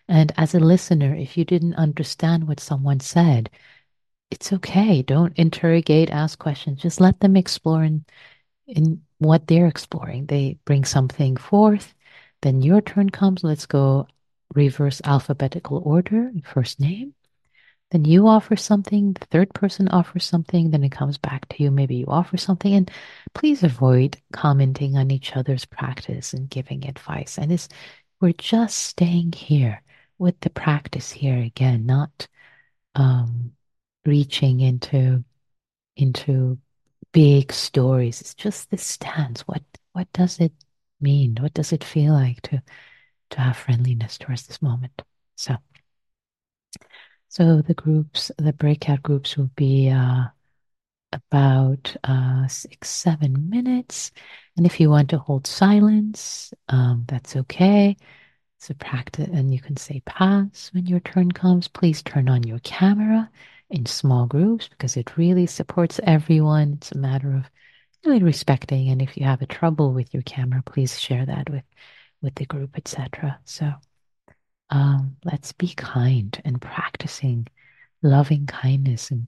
And 0.09 0.33
as 0.37 0.55
a 0.55 0.61
listener, 0.61 1.15
if 1.15 1.37
you 1.37 1.45
didn't 1.45 1.75
understand 1.75 2.47
what 2.49 2.61
someone 2.61 3.01
said, 3.01 3.51
it's 4.31 4.53
okay. 4.53 5.03
Don't 5.03 5.37
interrogate, 5.39 6.11
ask 6.11 6.39
questions. 6.39 6.83
Just 6.83 7.01
let 7.01 7.21
them 7.21 7.37
explore 7.37 7.85
in, 7.85 8.05
in 8.67 9.03
what 9.25 9.47
they're 9.47 9.67
exploring. 9.67 10.27
They 10.27 10.59
bring 10.65 10.85
something 10.85 11.37
forth, 11.37 11.95
then 12.43 12.63
your 12.63 12.81
turn 12.81 13.11
comes. 13.11 13.43
Let's 13.43 13.67
go 13.67 14.07
reverse 14.55 15.01
alphabetical 15.05 15.83
order, 15.85 16.31
first 16.45 16.81
name. 16.81 17.15
Then 17.91 18.05
you 18.05 18.27
offer 18.27 18.57
something, 18.57 19.13
the 19.13 19.27
third 19.27 19.55
person 19.55 19.89
offers 19.89 20.25
something, 20.25 20.71
then 20.71 20.83
it 20.85 20.91
comes 20.91 21.19
back 21.19 21.49
to 21.51 21.63
you. 21.63 21.71
Maybe 21.71 21.97
you 21.97 22.07
offer 22.07 22.37
something, 22.37 22.75
and 22.75 22.91
please 23.35 23.63
avoid 23.63 24.21
commenting 24.33 24.97
on 24.97 25.11
each 25.11 25.37
other's 25.37 25.65
practice 25.65 26.33
and 26.33 26.51
giving 26.51 26.87
advice. 26.87 27.39
And 27.39 27.53
it's, 27.53 27.69
we're 28.21 28.33
just 28.33 28.79
staying 28.79 29.33
here 29.33 29.83
with 30.19 30.39
the 30.41 30.51
practice 30.51 31.11
here 31.11 31.39
again, 31.39 31.87
not 31.87 32.27
um, 32.95 33.53
reaching 34.05 34.61
into 34.61 35.25
into 35.97 36.59
big 37.15 37.53
stories. 37.53 38.21
It's 38.21 38.35
just 38.35 38.71
this 38.71 38.85
stance. 38.85 39.43
What 39.43 39.63
what 39.95 40.13
does 40.13 40.41
it 40.41 40.53
mean? 41.01 41.37
What 41.41 41.55
does 41.55 41.73
it 41.73 41.85
feel 41.85 42.13
like 42.13 42.43
to 42.43 42.63
to 43.31 43.41
have 43.41 43.57
friendliness 43.57 44.19
towards 44.19 44.47
this 44.47 44.61
moment? 44.61 45.03
So 45.37 45.57
so 47.29 47.63
the 47.63 47.75
groups, 47.75 48.31
the 48.39 48.53
breakout 48.53 49.03
groups 49.03 49.37
will 49.37 49.51
be 49.57 49.91
uh, 49.91 50.27
about 51.13 51.97
uh, 52.05 52.47
six, 52.49 52.91
seven 52.91 53.51
minutes. 53.51 54.13
And 54.57 54.67
if 54.67 54.79
you 54.81 54.91
want 54.91 55.11
to 55.11 55.19
hold 55.19 55.47
silence, 55.47 56.53
um, 56.69 57.05
that's 57.09 57.37
okay. 57.37 57.97
It's 58.59 58.71
a 58.71 58.75
practice, 58.75 59.29
and 59.33 59.53
you 59.53 59.61
can 59.61 59.77
say 59.77 60.01
pass 60.07 60.71
when 60.75 60.87
your 60.87 61.01
turn 61.01 61.33
comes. 61.33 61.69
Please 61.69 62.03
turn 62.03 62.29
on 62.29 62.45
your 62.45 62.61
camera 62.61 63.31
in 63.71 63.87
small 63.87 64.27
groups 64.27 64.69
because 64.69 64.97
it 64.97 65.17
really 65.17 65.47
supports 65.47 66.01
everyone. 66.05 66.75
It's 66.75 66.93
a 66.93 66.99
matter 66.99 67.35
of 67.35 67.51
really 68.05 68.23
respecting. 68.23 68.91
And 68.91 69.01
if 69.03 69.17
you 69.17 69.25
have 69.25 69.43
a 69.43 69.47
trouble 69.47 69.93
with 69.93 70.13
your 70.13 70.23
camera, 70.23 70.63
please 70.65 70.99
share 71.01 71.27
that 71.27 71.51
with 71.51 71.65
with 72.23 72.35
the 72.37 72.47
group, 72.47 72.77
etc. 72.77 73.39
So 73.45 73.71
um, 74.71 75.17
let's 75.25 75.53
be 75.53 75.75
kind 75.77 76.41
and 76.45 76.61
practicing 76.61 77.47
loving 78.03 78.47
kindness 78.47 79.11
and, 79.11 79.27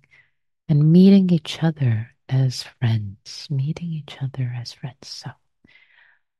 and 0.69 0.93
meeting 0.93 1.31
each 1.31 1.63
other 1.63 2.11
as 2.29 2.63
friends, 2.63 3.47
meeting 3.51 3.91
each 3.93 4.17
other 4.23 4.53
as 4.57 4.73
friends. 4.73 5.09
So 5.09 5.31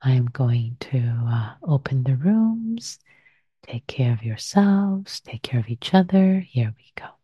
I'm 0.03 0.27
going 0.27 0.77
to 0.81 0.99
uh, 0.99 1.55
open 1.63 2.05
the 2.05 2.17
rooms. 2.17 2.99
Take 3.63 3.87
care 3.87 4.13
of 4.13 4.23
yourselves, 4.23 5.21
take 5.21 5.43
care 5.43 5.61
of 5.61 5.69
each 5.69 5.93
other. 5.93 6.41
Here 6.41 6.73
we 6.77 6.93
go. 6.95 7.16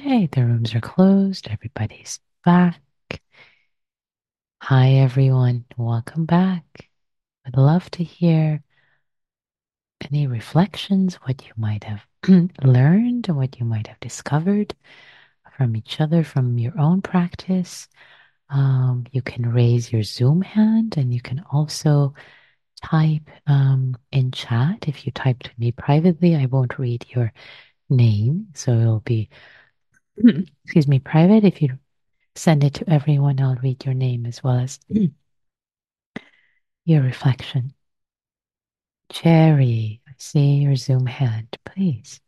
Okay, 0.00 0.26
the 0.32 0.46
rooms 0.46 0.74
are 0.74 0.80
closed. 0.80 1.46
Everybody's 1.48 2.20
back. 2.42 2.80
Hi, 4.62 4.92
everyone. 4.92 5.66
Welcome 5.76 6.24
back. 6.24 6.88
I'd 7.46 7.58
love 7.58 7.90
to 7.92 8.04
hear 8.04 8.62
any 10.06 10.26
reflections, 10.26 11.16
what 11.16 11.44
you 11.46 11.52
might 11.58 11.84
have 11.84 12.06
learned, 12.64 13.26
what 13.28 13.58
you 13.58 13.66
might 13.66 13.88
have 13.88 14.00
discovered 14.00 14.74
from 15.54 15.76
each 15.76 16.00
other, 16.00 16.24
from 16.24 16.56
your 16.58 16.78
own 16.78 17.02
practice. 17.02 17.86
Um, 18.48 19.04
you 19.12 19.20
can 19.20 19.52
raise 19.52 19.92
your 19.92 20.02
Zoom 20.02 20.40
hand 20.40 20.96
and 20.96 21.12
you 21.12 21.20
can 21.20 21.44
also 21.52 22.14
type 22.82 23.28
um, 23.46 23.98
in 24.12 24.32
chat. 24.32 24.88
If 24.88 25.04
you 25.04 25.12
type 25.12 25.40
to 25.40 25.50
me 25.58 25.72
privately, 25.72 26.36
I 26.36 26.46
won't 26.46 26.78
read 26.78 27.04
your 27.10 27.34
name. 27.90 28.48
So 28.54 28.72
it'll 28.72 29.00
be 29.00 29.28
excuse 30.64 30.88
me, 30.88 30.98
private. 30.98 31.44
If 31.44 31.62
you 31.62 31.78
send 32.34 32.64
it 32.64 32.74
to 32.74 32.90
everyone, 32.90 33.40
I'll 33.40 33.56
read 33.56 33.84
your 33.84 33.94
name 33.94 34.26
as 34.26 34.42
well 34.42 34.58
as 34.58 34.78
your 36.84 37.02
reflection. 37.02 37.74
Jerry, 39.10 40.00
I 40.06 40.12
see 40.18 40.56
your 40.56 40.76
Zoom 40.76 41.06
hand, 41.06 41.56
please. 41.64 42.20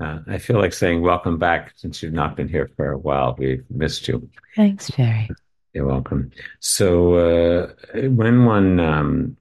Uh, 0.00 0.18
I 0.26 0.38
feel 0.38 0.58
like 0.58 0.72
saying 0.72 1.00
welcome 1.00 1.38
back 1.38 1.72
since 1.76 2.02
you've 2.02 2.12
not 2.12 2.36
been 2.36 2.48
here 2.48 2.70
for 2.76 2.92
a 2.92 2.98
while. 2.98 3.36
We've 3.38 3.64
missed 3.70 4.08
you. 4.08 4.28
Thanks, 4.56 4.88
Jerry. 4.88 5.30
You're 5.72 5.86
welcome. 5.86 6.32
So, 6.60 7.14
uh, 7.14 7.74
when 7.94 8.44
one, 8.44 8.80
um, 8.80 9.36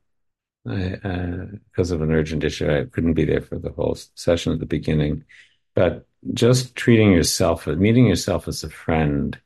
I, 0.67 0.93
uh, 1.03 1.45
because 1.71 1.91
of 1.91 2.01
an 2.01 2.11
urgent 2.11 2.43
issue, 2.43 2.69
I 2.69 2.85
couldn't 2.85 3.15
be 3.15 3.25
there 3.25 3.41
for 3.41 3.57
the 3.57 3.71
whole 3.71 3.97
session 4.15 4.53
at 4.53 4.59
the 4.59 4.65
beginning. 4.65 5.23
But 5.75 6.07
just 6.33 6.75
treating 6.75 7.11
yourself, 7.11 7.67
meeting 7.67 8.05
yourself 8.07 8.47
as 8.47 8.63
a 8.63 8.69
friend, 8.69 9.39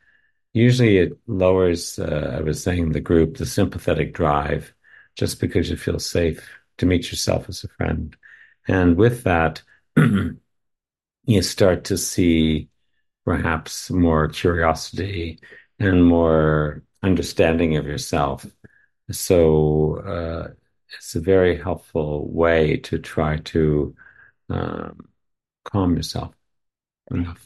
usually 0.53 0.97
it 0.97 1.17
lowers, 1.27 1.99
uh, 1.99 2.35
I 2.37 2.41
was 2.41 2.61
saying, 2.61 2.91
the 2.91 3.01
group, 3.01 3.37
the 3.37 3.45
sympathetic 3.45 4.13
drive, 4.13 4.73
just 5.15 5.39
because 5.39 5.69
you 5.69 5.77
feel 5.77 5.99
safe 5.99 6.47
to 6.77 6.85
meet 6.85 7.11
yourself 7.11 7.47
as 7.49 7.63
a 7.63 7.69
friend. 7.69 8.15
And 8.67 8.97
with 8.97 9.23
that, 9.23 9.61
you 11.25 11.41
start 11.41 11.83
to 11.85 11.97
see 11.97 12.69
perhaps 13.25 13.89
more 13.89 14.27
curiosity 14.27 15.39
and 15.79 16.05
more 16.05 16.83
understanding 17.03 17.75
of 17.77 17.85
yourself. 17.85 18.45
So 19.11 19.97
uh, 19.99 20.51
it's 20.97 21.15
a 21.15 21.19
very 21.19 21.59
helpful 21.59 22.27
way 22.31 22.77
to 22.77 22.99
try 22.99 23.37
to 23.37 23.95
um, 24.49 25.07
calm 25.65 25.95
yourself 25.95 26.33
enough. 27.11 27.45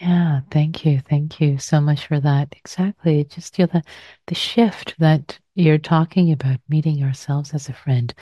Yeah, 0.00 0.40
thank 0.50 0.84
you. 0.84 1.00
Thank 1.08 1.40
you 1.40 1.58
so 1.58 1.80
much 1.80 2.06
for 2.08 2.18
that. 2.18 2.54
Exactly. 2.56 3.24
Just 3.24 3.58
you 3.58 3.66
know, 3.66 3.70
the, 3.74 3.82
the 4.26 4.34
shift 4.34 4.94
that 4.98 5.38
you're 5.54 5.78
talking 5.78 6.32
about, 6.32 6.58
meeting 6.68 7.04
ourselves 7.04 7.54
as 7.54 7.68
a 7.68 7.72
friend, 7.72 8.12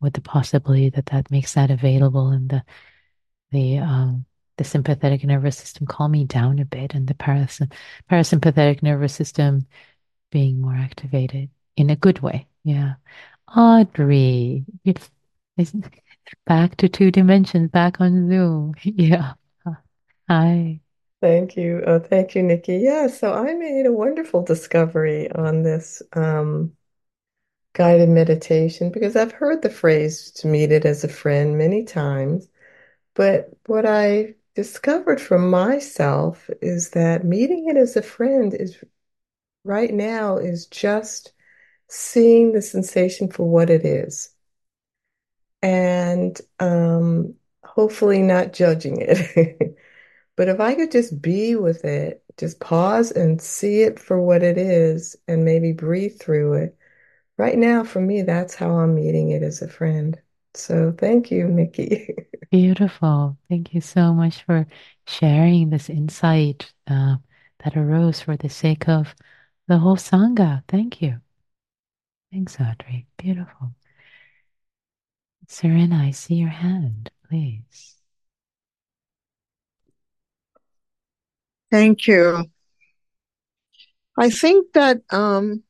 with 0.00 0.14
the 0.14 0.20
possibility 0.20 0.90
that 0.90 1.06
that 1.06 1.30
makes 1.30 1.54
that 1.54 1.70
available 1.70 2.28
and 2.28 2.48
the 2.48 2.62
the 3.50 3.78
um, 3.78 4.24
the 4.56 4.64
sympathetic 4.64 5.24
nervous 5.24 5.56
system 5.56 5.86
calming 5.86 6.26
down 6.26 6.58
a 6.58 6.64
bit 6.64 6.94
and 6.94 7.06
the 7.06 7.14
paras- 7.14 7.60
parasympathetic 8.10 8.82
nervous 8.82 9.14
system 9.14 9.66
being 10.30 10.60
more 10.60 10.74
activated 10.74 11.50
in 11.76 11.90
a 11.90 11.96
good 11.96 12.20
way. 12.20 12.46
Yeah. 12.64 12.94
Audrey, 13.54 14.64
back 16.46 16.76
to 16.78 16.88
two 16.88 17.10
dimensions, 17.10 17.70
back 17.70 18.00
on 18.00 18.28
Zoom. 18.28 18.74
Yeah. 18.82 19.34
Hi. 20.28 20.80
Thank 21.20 21.56
you. 21.56 21.82
Oh, 21.86 21.98
thank 21.98 22.34
you, 22.34 22.42
Nikki. 22.42 22.76
Yeah, 22.76 23.08
so 23.08 23.32
I 23.32 23.54
made 23.54 23.86
a 23.86 23.92
wonderful 23.92 24.42
discovery 24.42 25.30
on 25.32 25.62
this 25.62 26.00
um, 26.12 26.76
guided 27.72 28.08
meditation 28.08 28.90
because 28.90 29.16
I've 29.16 29.32
heard 29.32 29.62
the 29.62 29.70
phrase 29.70 30.30
to 30.32 30.46
meet 30.46 30.70
it 30.70 30.84
as 30.84 31.04
a 31.04 31.08
friend 31.08 31.58
many 31.58 31.84
times. 31.84 32.48
But 33.14 33.50
what 33.66 33.86
I 33.86 34.34
discovered 34.54 35.20
for 35.20 35.38
myself 35.38 36.50
is 36.62 36.90
that 36.90 37.24
meeting 37.24 37.68
it 37.68 37.76
as 37.76 37.96
a 37.96 38.02
friend 38.02 38.54
is 38.54 38.82
right 39.64 39.92
now 39.92 40.38
is 40.38 40.66
just 40.66 41.32
seeing 41.88 42.52
the 42.52 42.62
sensation 42.62 43.30
for 43.30 43.48
what 43.48 43.70
it 43.70 43.84
is 43.84 44.30
and 45.62 46.40
um, 46.60 47.34
hopefully 47.64 48.22
not 48.22 48.52
judging 48.52 48.98
it. 49.00 49.76
but 50.36 50.48
if 50.48 50.60
I 50.60 50.74
could 50.74 50.90
just 50.92 51.20
be 51.20 51.56
with 51.56 51.84
it, 51.84 52.22
just 52.38 52.60
pause 52.60 53.10
and 53.10 53.40
see 53.42 53.82
it 53.82 53.98
for 53.98 54.20
what 54.20 54.42
it 54.42 54.58
is 54.58 55.16
and 55.26 55.44
maybe 55.44 55.72
breathe 55.72 56.18
through 56.20 56.54
it. 56.54 56.76
Right 57.36 57.58
now, 57.58 57.84
for 57.84 58.00
me, 58.00 58.22
that's 58.22 58.54
how 58.54 58.78
I'm 58.78 58.94
meeting 58.94 59.30
it 59.30 59.42
as 59.42 59.62
a 59.62 59.68
friend. 59.68 60.20
So 60.54 60.92
thank 60.96 61.30
you, 61.30 61.48
Nikki. 61.48 62.14
Beautiful. 62.50 63.36
Thank 63.48 63.74
you 63.74 63.80
so 63.80 64.14
much 64.14 64.42
for 64.44 64.66
sharing 65.06 65.70
this 65.70 65.90
insight 65.90 66.72
uh, 66.86 67.16
that 67.64 67.76
arose 67.76 68.20
for 68.20 68.36
the 68.36 68.48
sake 68.48 68.88
of 68.88 69.14
the 69.66 69.78
whole 69.78 69.96
Sangha. 69.96 70.62
Thank 70.68 71.02
you. 71.02 71.20
Thanks, 72.32 72.58
Audrey. 72.60 73.06
Beautiful. 73.18 73.72
Serena, 75.48 75.96
I 75.96 76.10
see 76.10 76.34
your 76.34 76.50
hand, 76.50 77.10
please. 77.26 77.96
Thank 81.70 82.06
you. 82.06 82.44
I 84.16 84.30
think 84.30 84.72
that 84.74 84.98
um, 85.10 85.62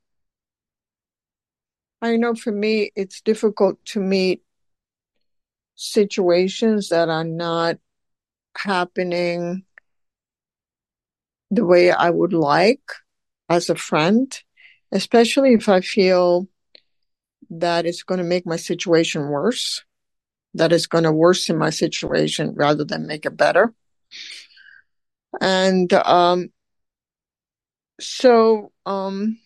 I 2.02 2.16
know 2.16 2.34
for 2.34 2.50
me 2.50 2.90
it's 2.96 3.20
difficult 3.20 3.84
to 3.86 4.00
meet 4.00 4.42
situations 5.76 6.88
that 6.88 7.08
are 7.08 7.24
not 7.24 7.78
happening 8.56 9.64
the 11.50 11.64
way 11.64 11.92
I 11.92 12.10
would 12.10 12.32
like 12.32 12.82
as 13.48 13.70
a 13.70 13.76
friend, 13.76 14.36
especially 14.92 15.54
if 15.54 15.68
I 15.68 15.80
feel 15.82 16.48
that 17.50 17.86
it's 17.86 18.02
going 18.02 18.18
to 18.18 18.24
make 18.24 18.46
my 18.46 18.56
situation 18.56 19.28
worse, 19.28 19.84
that 20.54 20.72
it's 20.72 20.86
going 20.86 21.04
to 21.04 21.12
worsen 21.12 21.56
my 21.56 21.70
situation 21.70 22.54
rather 22.54 22.84
than 22.84 23.06
make 23.06 23.26
it 23.26 23.36
better. 23.36 23.74
And 25.40 25.92
um, 25.92 26.50
so 28.00 28.72
um, 28.86 29.38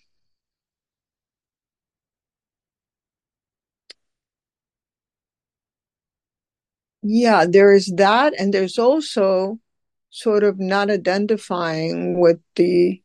Yeah, 7.02 7.46
there 7.48 7.72
is 7.74 7.92
that. 7.96 8.34
And 8.38 8.54
there's 8.54 8.78
also 8.78 9.58
sort 10.10 10.44
of 10.44 10.58
not 10.58 10.90
identifying 10.90 12.20
with 12.20 12.38
the 12.54 13.02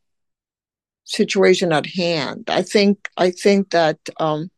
situation 1.05 1.71
at 1.71 1.85
hand. 1.85 2.45
I 2.49 2.61
think, 2.61 3.09
I 3.17 3.31
think 3.31 3.71
that, 3.71 3.97
um, 4.19 4.51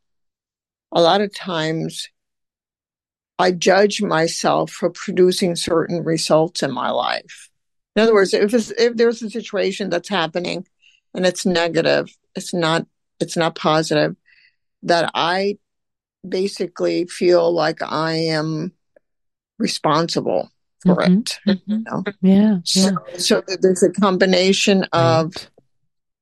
a 0.91 1.01
lot 1.01 1.21
of 1.21 1.35
times 1.35 2.09
I 3.37 3.51
judge 3.51 4.01
myself 4.01 4.71
for 4.71 4.89
producing 4.89 5.55
certain 5.55 6.03
results 6.03 6.61
in 6.61 6.71
my 6.71 6.89
life. 6.89 7.49
In 7.95 8.01
other 8.01 8.13
words, 8.13 8.33
if 8.33 8.53
if 8.53 8.95
there's 8.97 9.21
a 9.21 9.29
situation 9.29 9.89
that's 9.89 10.09
happening 10.09 10.67
and 11.13 11.25
it's 11.25 11.45
negative, 11.45 12.09
it's 12.35 12.53
not, 12.53 12.85
it's 13.19 13.37
not 13.37 13.55
positive, 13.55 14.15
that 14.83 15.11
I 15.13 15.57
basically 16.27 17.05
feel 17.05 17.51
like 17.51 17.81
I 17.81 18.13
am 18.13 18.73
responsible 19.57 20.51
for 20.81 20.95
mm-hmm, 20.95 21.19
it. 21.19 21.39
Mm-hmm. 21.47 21.71
You 21.71 21.83
know? 21.83 22.03
Yeah. 22.21 22.57
So, 22.63 22.79
yeah. 22.79 23.17
so 23.17 23.43
there's 23.61 23.83
a 23.83 23.91
combination 23.91 24.83
of, 24.93 25.35
right. 25.35 25.49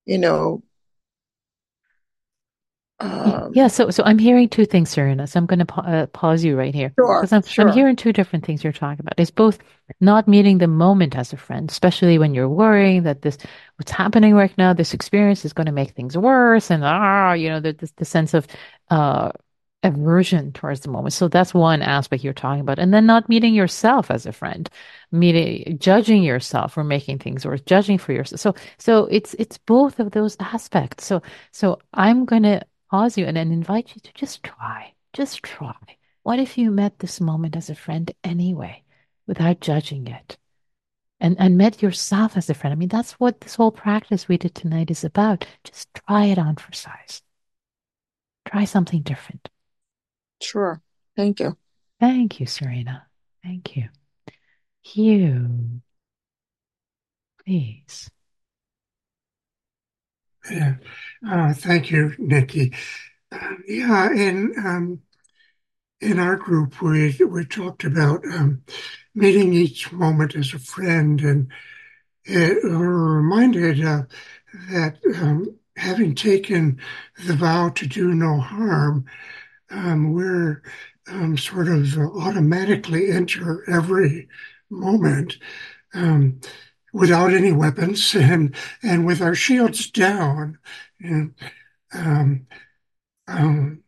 you 0.05 0.17
know, 0.17 0.63
um, 2.99 3.51
yeah, 3.53 3.67
so 3.67 3.89
so 3.91 4.03
I'm 4.03 4.17
hearing 4.17 4.49
two 4.49 4.65
things, 4.65 4.89
Serena. 4.89 5.27
So 5.27 5.39
I'm 5.39 5.45
going 5.45 5.59
to 5.59 5.65
pa- 5.65 5.81
uh, 5.81 6.05
pause 6.07 6.43
you 6.43 6.57
right 6.57 6.73
here 6.73 6.95
because 7.15 7.31
I'm 7.31 7.43
sure. 7.43 7.67
I'm 7.67 7.73
hearing 7.73 7.95
two 7.95 8.11
different 8.11 8.45
things 8.45 8.63
you're 8.63 8.73
talking 8.73 8.99
about. 9.01 9.13
It's 9.17 9.31
both 9.31 9.59
not 9.99 10.27
meeting 10.27 10.57
the 10.57 10.67
moment 10.67 11.15
as 11.15 11.31
a 11.31 11.37
friend, 11.37 11.69
especially 11.69 12.17
when 12.17 12.33
you're 12.33 12.49
worrying 12.49 13.03
that 13.03 13.21
this 13.21 13.37
what's 13.77 13.91
happening 13.91 14.33
right 14.33 14.55
now, 14.57 14.73
this 14.73 14.93
experience 14.93 15.45
is 15.45 15.53
going 15.53 15.67
to 15.67 15.71
make 15.71 15.91
things 15.91 16.17
worse, 16.17 16.71
and 16.71 16.83
ah, 16.83 17.33
you 17.33 17.49
know, 17.49 17.59
the 17.59 17.73
the, 17.73 17.91
the 17.97 18.05
sense 18.05 18.33
of 18.33 18.47
uh 18.89 19.31
aversion 19.83 20.51
towards 20.51 20.81
the 20.81 20.89
moment. 20.89 21.13
So 21.13 21.27
that's 21.27 21.53
one 21.53 21.81
aspect 21.81 22.23
you're 22.23 22.33
talking 22.33 22.61
about. 22.61 22.79
And 22.79 22.93
then 22.93 23.05
not 23.05 23.29
meeting 23.29 23.53
yourself 23.53 24.09
as 24.09 24.25
a 24.25 24.33
friend, 24.33 24.69
meeting 25.11 25.77
judging 25.79 26.23
yourself 26.23 26.77
or 26.77 26.83
making 26.83 27.19
things 27.19 27.45
or 27.45 27.57
judging 27.57 27.97
for 27.97 28.11
yourself. 28.11 28.41
So 28.41 28.55
so 28.79 29.05
it's 29.05 29.33
it's 29.35 29.57
both 29.59 29.99
of 29.99 30.11
those 30.11 30.35
aspects. 30.39 31.05
So 31.05 31.21
so 31.51 31.79
I'm 31.93 32.25
gonna 32.25 32.63
pause 32.89 33.17
you 33.17 33.25
and 33.25 33.37
then 33.37 33.51
invite 33.51 33.95
you 33.95 34.01
to 34.01 34.13
just 34.13 34.43
try. 34.43 34.93
Just 35.13 35.43
try. 35.43 35.75
What 36.23 36.39
if 36.39 36.57
you 36.57 36.71
met 36.71 36.99
this 36.99 37.21
moment 37.21 37.55
as 37.55 37.69
a 37.69 37.75
friend 37.75 38.11
anyway, 38.23 38.83
without 39.25 39.61
judging 39.61 40.07
it? 40.07 40.37
And 41.19 41.35
and 41.39 41.57
met 41.57 41.81
yourself 41.81 42.37
as 42.37 42.49
a 42.49 42.53
friend. 42.53 42.71
I 42.73 42.75
mean, 42.75 42.89
that's 42.89 43.13
what 43.13 43.41
this 43.41 43.55
whole 43.55 43.71
practice 43.71 44.27
we 44.27 44.37
did 44.37 44.53
tonight 44.53 44.91
is 44.91 45.03
about. 45.03 45.47
Just 45.63 45.87
try 45.93 46.25
it 46.25 46.37
on 46.37 46.55
for 46.55 46.71
size. 46.73 47.23
Try 48.45 48.65
something 48.65 49.01
different. 49.01 49.49
Sure. 50.41 50.81
Thank 51.15 51.39
you. 51.39 51.57
Thank 51.99 52.39
you, 52.39 52.45
Serena. 52.45 53.07
Thank 53.43 53.75
you. 53.75 53.89
Hugh, 54.83 55.81
please. 57.43 58.09
Yeah. 60.49 60.75
Uh, 61.27 61.53
thank 61.53 61.91
you, 61.91 62.13
Nikki. 62.17 62.73
Uh, 63.31 63.55
yeah, 63.67 64.11
in 64.13 64.53
um, 64.65 65.01
in 66.01 66.19
our 66.19 66.35
group, 66.35 66.81
we 66.81 67.15
we 67.25 67.45
talked 67.45 67.83
about 67.83 68.23
um, 68.25 68.61
meeting 69.15 69.53
each 69.53 69.91
moment 69.91 70.35
as 70.35 70.53
a 70.53 70.59
friend, 70.59 71.21
and 71.21 71.51
it, 72.25 72.63
we 72.63 72.77
were 72.77 73.17
reminded 73.17 73.83
uh, 73.85 74.03
that 74.71 74.97
um, 75.17 75.57
having 75.77 76.15
taken 76.15 76.79
the 77.25 77.33
vow 77.35 77.69
to 77.69 77.87
do 77.87 78.13
no 78.13 78.39
harm, 78.39 79.05
um, 79.71 80.13
we're 80.13 80.61
um, 81.07 81.37
sort 81.37 81.67
of 81.67 81.97
automatically 81.97 83.11
enter 83.11 83.69
every 83.69 84.27
moment 84.69 85.37
without 86.93 87.33
any 87.33 87.51
weapons 87.51 88.15
and 88.15 88.55
and 88.83 89.05
with 89.05 89.21
our 89.21 89.35
shields 89.35 89.89
down 89.89 90.57
and 90.99 91.33
um, 91.93 92.47
um, 93.27 93.83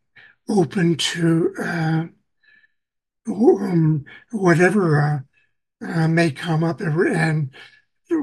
open 0.47 0.95
to 0.95 1.53
uh, 1.59 2.03
um, 3.27 4.05
whatever 4.31 4.99
uh, 4.99 5.19
uh, 5.85 6.07
may 6.07 6.31
come 6.31 6.63
up 6.63 6.81
and 6.81 7.51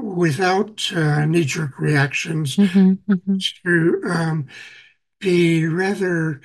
without 0.03 0.91
uh, 0.93 1.25
knee-jerk 1.25 1.79
reactions 1.79 2.57
Mm-hmm, 2.57 3.11
mm-hmm. 3.11 3.37
to 3.65 4.01
um, 4.09 4.47
be 5.19 5.65
rather 5.65 6.41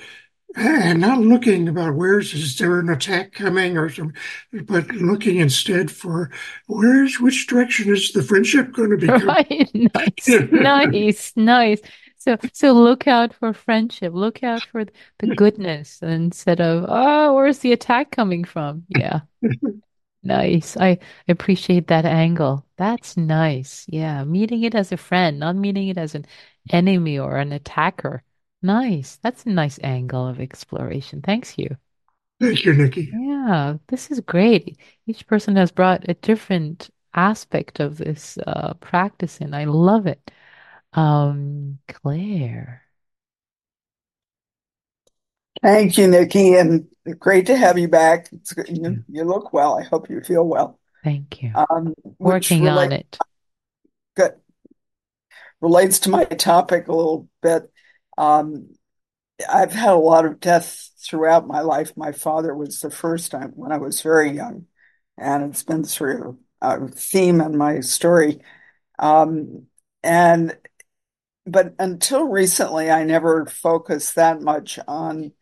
and 0.55 1.01
not 1.01 1.19
looking 1.21 1.69
about 1.69 1.95
where's 1.95 2.35
is 2.35 2.59
there 2.59 2.79
an 2.79 2.89
attack 2.91 3.33
coming 3.33 3.77
or 3.79 3.89
some, 3.89 4.13
but 4.53 4.89
looking 4.93 5.39
instead 5.39 5.91
for 5.91 6.31
where's 6.67 7.19
which 7.21 7.47
direction 7.47 7.91
is 7.93 8.13
the 8.13 8.23
friendship 8.23 8.73
going 8.73 8.91
to 8.91 8.97
be? 8.97 9.13
Right. 9.13 9.71
Nice. 9.95 10.43
Nice. 10.51 11.33
Nice. 11.37 11.81
So 12.19 12.37
so 12.53 12.73
look 12.73 13.07
out 13.09 13.35
for 13.35 13.53
friendship. 13.53 14.13
Look 14.15 14.43
out 14.43 14.63
for 14.71 14.85
the 15.19 15.27
goodness 15.27 16.01
instead 16.03 16.61
of, 16.61 16.87
oh, 16.89 17.35
where's 17.35 17.59
the 17.61 17.73
attack 17.73 18.11
coming 18.13 18.45
from? 18.45 18.85
Yeah. 18.89 19.21
Nice. 20.23 20.77
I 20.77 20.99
appreciate 21.29 21.89
that 21.89 22.05
angle. 22.05 22.65
That's 22.77 23.17
nice. 23.17 23.85
Yeah. 23.89 24.25
Meeting 24.25 24.63
it 24.63 24.75
as 24.75 24.93
a 24.93 24.97
friend, 24.97 25.41
not 25.41 25.57
meeting 25.57 25.89
it 25.89 25.99
as 25.99 26.15
an 26.15 26.27
enemy 26.71 27.19
or 27.19 27.37
an 27.39 27.53
attacker. 27.53 28.23
Nice. 28.63 29.17
That's 29.17 29.45
a 29.45 29.51
nice 29.51 29.79
angle 29.83 30.27
of 30.27 30.41
exploration. 30.41 31.21
Thanks 31.23 31.59
you. 31.59 31.77
Thank 32.41 32.65
you, 32.65 32.75
Nikki. 32.75 33.13
Yeah, 33.13 33.77
this 33.89 34.11
is 34.11 34.21
great. 34.21 34.79
Each 35.07 35.27
person 35.27 35.57
has 35.57 35.71
brought 35.71 36.09
a 36.09 36.15
different 36.15 36.91
aspect 37.15 37.81
of 37.81 37.99
this 37.99 38.39
uh, 38.39 38.75
practice 38.75 39.39
in. 39.39 39.55
I 39.55 39.65
love 39.65 40.07
it. 40.07 40.31
Um, 40.93 41.79
Claire. 41.89 42.83
Thank 45.63 45.97
you, 45.97 46.09
Nikki, 46.09 46.55
and 46.55 46.89
great 47.19 47.47
to 47.47 47.57
have 47.57 47.79
you 47.79 47.89
back. 47.89 48.29
It's 48.33 48.53
good. 48.53 48.69
You, 48.69 49.05
you 49.09 49.25
look 49.25 49.53
well. 49.53 49.79
I 49.79 49.85
hope 49.85 50.11
you 50.11 50.21
feel 50.21 50.45
well. 50.45 50.79
Thank 51.05 51.43
you. 51.43 51.53
Um, 51.55 51.95
which 52.19 52.51
Working 52.51 52.69
on 52.69 52.77
relate, 52.77 52.93
it. 52.93 53.19
good, 54.17 54.33
relates 55.61 56.01
to 56.01 56.11
my 56.11 56.25
topic 56.25 56.89
a 56.89 56.93
little 56.93 57.29
bit. 57.43 57.72
Um, 58.23 58.69
I've 59.49 59.73
had 59.73 59.91
a 59.91 59.97
lot 59.97 60.27
of 60.27 60.41
death 60.41 60.91
throughout 60.99 61.47
my 61.47 61.61
life. 61.61 61.97
My 61.97 62.13
father 62.13 62.55
was 62.55 62.81
the 62.81 62.91
first 62.91 63.31
time 63.33 63.53
when 63.57 63.73
I 63.73 63.79
was 63.79 64.03
very 64.03 64.31
young, 64.31 64.67
and 65.19 65.51
it's 65.51 65.65
been 65.65 65.85
through 65.85 66.39
a 66.61 66.87
theme 66.89 67.41
in 67.41 67.57
my 67.57 67.81
story. 67.81 68.43
Um, 68.99 69.67
and 70.03 70.57
but 71.47 71.75
until 71.79 72.25
recently, 72.29 72.91
I 72.91 73.05
never 73.05 73.47
focused 73.47 74.15
that 74.15 74.41
much 74.41 74.79
on 74.87 75.33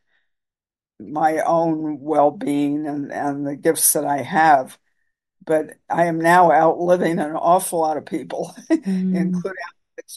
my 0.98 1.40
own 1.40 2.00
well-being 2.00 2.86
and, 2.86 3.12
and 3.12 3.46
the 3.46 3.56
gifts 3.56 3.92
that 3.94 4.04
I 4.04 4.18
have. 4.18 4.78
But 5.44 5.74
I 5.88 6.06
am 6.06 6.20
now 6.20 6.52
outliving 6.52 7.18
an 7.18 7.32
awful 7.36 7.80
lot 7.80 7.96
of 7.96 8.06
people, 8.06 8.54
Mm, 8.70 9.14
including 9.14 9.62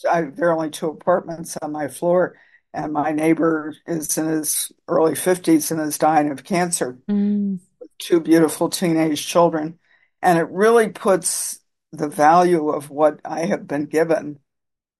I, 0.09 0.21
there 0.23 0.49
are 0.49 0.53
only 0.53 0.69
two 0.69 0.87
apartments 0.89 1.57
on 1.61 1.71
my 1.71 1.87
floor, 1.87 2.37
and 2.73 2.91
my 2.91 3.11
neighbor 3.11 3.75
is 3.85 4.17
in 4.17 4.25
his 4.25 4.71
early 4.87 5.13
50s 5.13 5.71
and 5.71 5.79
is 5.79 5.97
dying 5.97 6.31
of 6.31 6.43
cancer 6.43 6.97
mm, 7.09 7.59
with 7.79 7.97
two 7.99 8.19
beautiful 8.19 8.69
teenage 8.69 9.25
children. 9.25 9.79
And 10.21 10.39
it 10.39 10.49
really 10.49 10.89
puts 10.89 11.59
the 11.91 12.07
value 12.07 12.69
of 12.69 12.89
what 12.89 13.19
I 13.23 13.45
have 13.45 13.67
been 13.67 13.85
given 13.85 14.39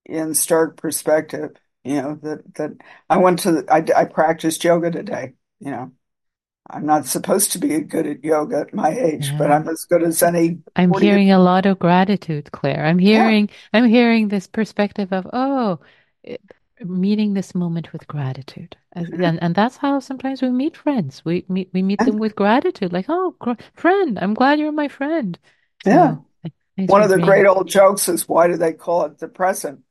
in 0.05 0.33
stark 0.35 0.77
perspective. 0.77 1.51
You 1.83 2.01
know, 2.01 2.19
that, 2.23 2.55
that 2.55 2.71
I 3.09 3.17
went 3.17 3.39
to, 3.39 3.65
I, 3.69 3.83
I 3.95 4.05
practiced 4.05 4.63
yoga 4.63 4.91
today. 4.91 5.33
You 5.59 5.71
know, 5.71 5.91
I'm 6.69 6.85
not 6.85 7.07
supposed 7.07 7.51
to 7.53 7.59
be 7.59 7.79
good 7.79 8.07
at 8.07 8.23
yoga 8.23 8.59
at 8.61 8.73
my 8.73 8.89
age, 8.91 9.31
but. 9.37 9.51
I'm 9.51 9.67
as 9.67 9.85
good 9.85 10.03
as 10.03 10.23
any 10.23 10.59
I'm 10.75 10.89
40 10.89 11.05
hearing 11.05 11.31
a 11.31 11.39
lot 11.39 11.65
of 11.65 11.79
gratitude, 11.79 12.51
Claire. 12.51 12.85
I'm 12.85 12.99
Yeah, 12.99 13.27
hearing 13.27 13.49
I'm 13.73 13.87
hearing 13.87 14.27
this 14.29 14.47
perspective 14.47 15.11
of, 15.11 15.27
oh, 15.33 15.79
meeting 16.81 17.33
this 17.33 17.55
moment 17.55 17.93
with 17.93 18.07
gratitude. 18.07 18.77
As- 18.93 19.09
mm-hmm. 19.09 19.23
And 19.23 19.41
and 19.43 19.55
that's 19.55 19.77
how 19.77 19.99
sometimes 19.99 20.41
we 20.41 20.49
meet 20.49 20.77
friends. 20.77 21.23
We 21.25 21.45
meet 21.49 21.69
we 21.73 21.81
meet 21.83 22.03
them 22.05 22.17
with 22.19 22.35
gratitude, 22.35 22.93
like, 22.93 23.05
oh, 23.09 23.35
gr 23.39 23.53
friend, 23.75 24.19
I'm 24.19 24.33
glad 24.33 24.59
you're 24.59 24.71
my 24.71 24.87
friend. 24.87 25.37
yeah. 25.85 26.15
So 26.15 26.25
th- 26.43 26.89
One 26.89 27.03
of 27.03 27.09
the 27.09 27.19
great 27.19 27.45
old 27.45 27.67
jokes 27.67 28.09
is 28.09 28.27
why 28.27 28.47
do 28.47 28.57
they 28.57 28.73
call 28.73 29.05
it 29.05 29.19
the 29.19 29.27
present? 29.27 29.81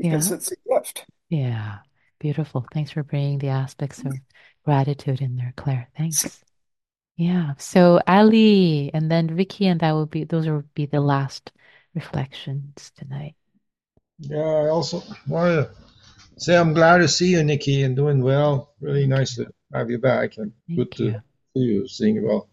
Because 0.00 0.30
yeah, 0.30 0.36
it's 0.36 0.52
a 0.52 0.56
gift. 0.68 1.06
yeah, 1.28 1.78
beautiful. 2.18 2.66
Thanks 2.72 2.90
for 2.92 3.02
bringing 3.02 3.38
the 3.38 3.48
aspects 3.48 4.04
of 4.04 4.20
gratitude 4.64 5.20
in 5.20 5.36
there, 5.36 5.52
Claire. 5.56 5.88
Thanks. 5.96 6.44
Yeah. 7.16 7.54
So 7.58 8.00
Ali, 8.06 8.90
and 8.94 9.10
then 9.10 9.36
Vicky, 9.36 9.66
and 9.66 9.80
that 9.80 9.92
will 9.92 10.06
be 10.06 10.24
those 10.24 10.46
will 10.48 10.62
be 10.74 10.86
the 10.86 11.00
last 11.00 11.50
reflections 11.94 12.92
tonight. 12.96 13.34
Yeah, 14.20 14.38
I 14.38 14.68
also 14.68 15.02
want 15.26 15.68
to 15.68 15.70
say 16.38 16.56
I'm 16.56 16.74
glad 16.74 16.98
to 16.98 17.08
see 17.08 17.30
you, 17.30 17.42
Nikki, 17.44 17.82
and 17.82 17.96
doing 17.96 18.22
well. 18.22 18.72
Really 18.80 19.06
nice 19.06 19.36
to 19.36 19.46
have 19.72 19.90
you 19.90 19.98
back 19.98 20.36
and 20.38 20.52
good 20.68 20.90
Thank 20.90 20.94
to 20.96 21.04
you. 21.04 21.22
see 21.54 21.62
you, 21.62 21.88
seeing 21.88 22.14
you 22.16 22.26
well. 22.26 22.48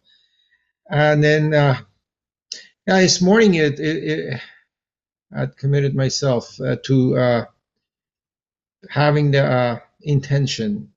And 0.89 1.23
then, 1.23 1.53
uh, 1.53 1.77
yeah, 2.87 2.99
this 3.01 3.21
morning 3.21 3.55
it, 3.55 3.79
it, 3.79 4.03
it 4.03 4.41
I'd 5.35 5.57
committed 5.57 5.95
myself 5.95 6.59
uh, 6.61 6.77
to 6.85 7.17
uh, 7.17 7.45
having 8.89 9.31
the 9.31 9.43
uh, 9.43 9.79
intention 10.01 10.91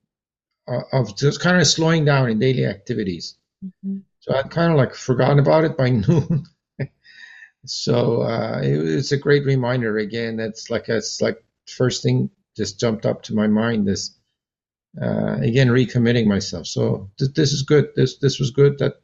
of, 0.67 0.83
of 0.93 1.17
just 1.17 1.41
kind 1.41 1.59
of 1.59 1.67
slowing 1.67 2.05
down 2.05 2.29
in 2.31 2.39
daily 2.39 2.67
activities. 2.67 3.37
Mhm. 3.65 4.03
So 4.21 4.35
I'd 4.35 4.51
kind 4.51 4.71
of 4.73 4.79
like 4.79 4.95
forgotten 4.95 5.39
about 5.39 5.65
it 5.65 5.77
by 5.77 5.91
noon. 5.91 6.45
So 7.65 8.23
uh, 8.23 8.61
it, 8.63 8.77
it's 8.77 9.13
a 9.13 9.17
great 9.17 9.45
reminder 9.45 9.99
again. 9.99 10.37
That's 10.37 10.71
like 10.71 10.89
it's 10.89 11.21
like 11.21 11.43
first 11.67 12.03
thing 12.03 12.31
just 12.59 12.81
jumped 12.81 13.07
up 13.07 13.23
to 13.25 13.35
my 13.35 13.49
mind. 13.49 13.89
This 13.89 14.19
uh, 15.01 15.39
again 15.41 15.69
recommitting 15.69 16.27
myself. 16.27 16.67
So 16.67 17.11
th- 17.19 17.35
this 17.35 17.53
is 17.53 17.63
good. 17.63 17.91
This 17.97 18.19
this 18.19 18.39
was 18.41 18.51
good. 18.51 18.79
That 18.79 18.95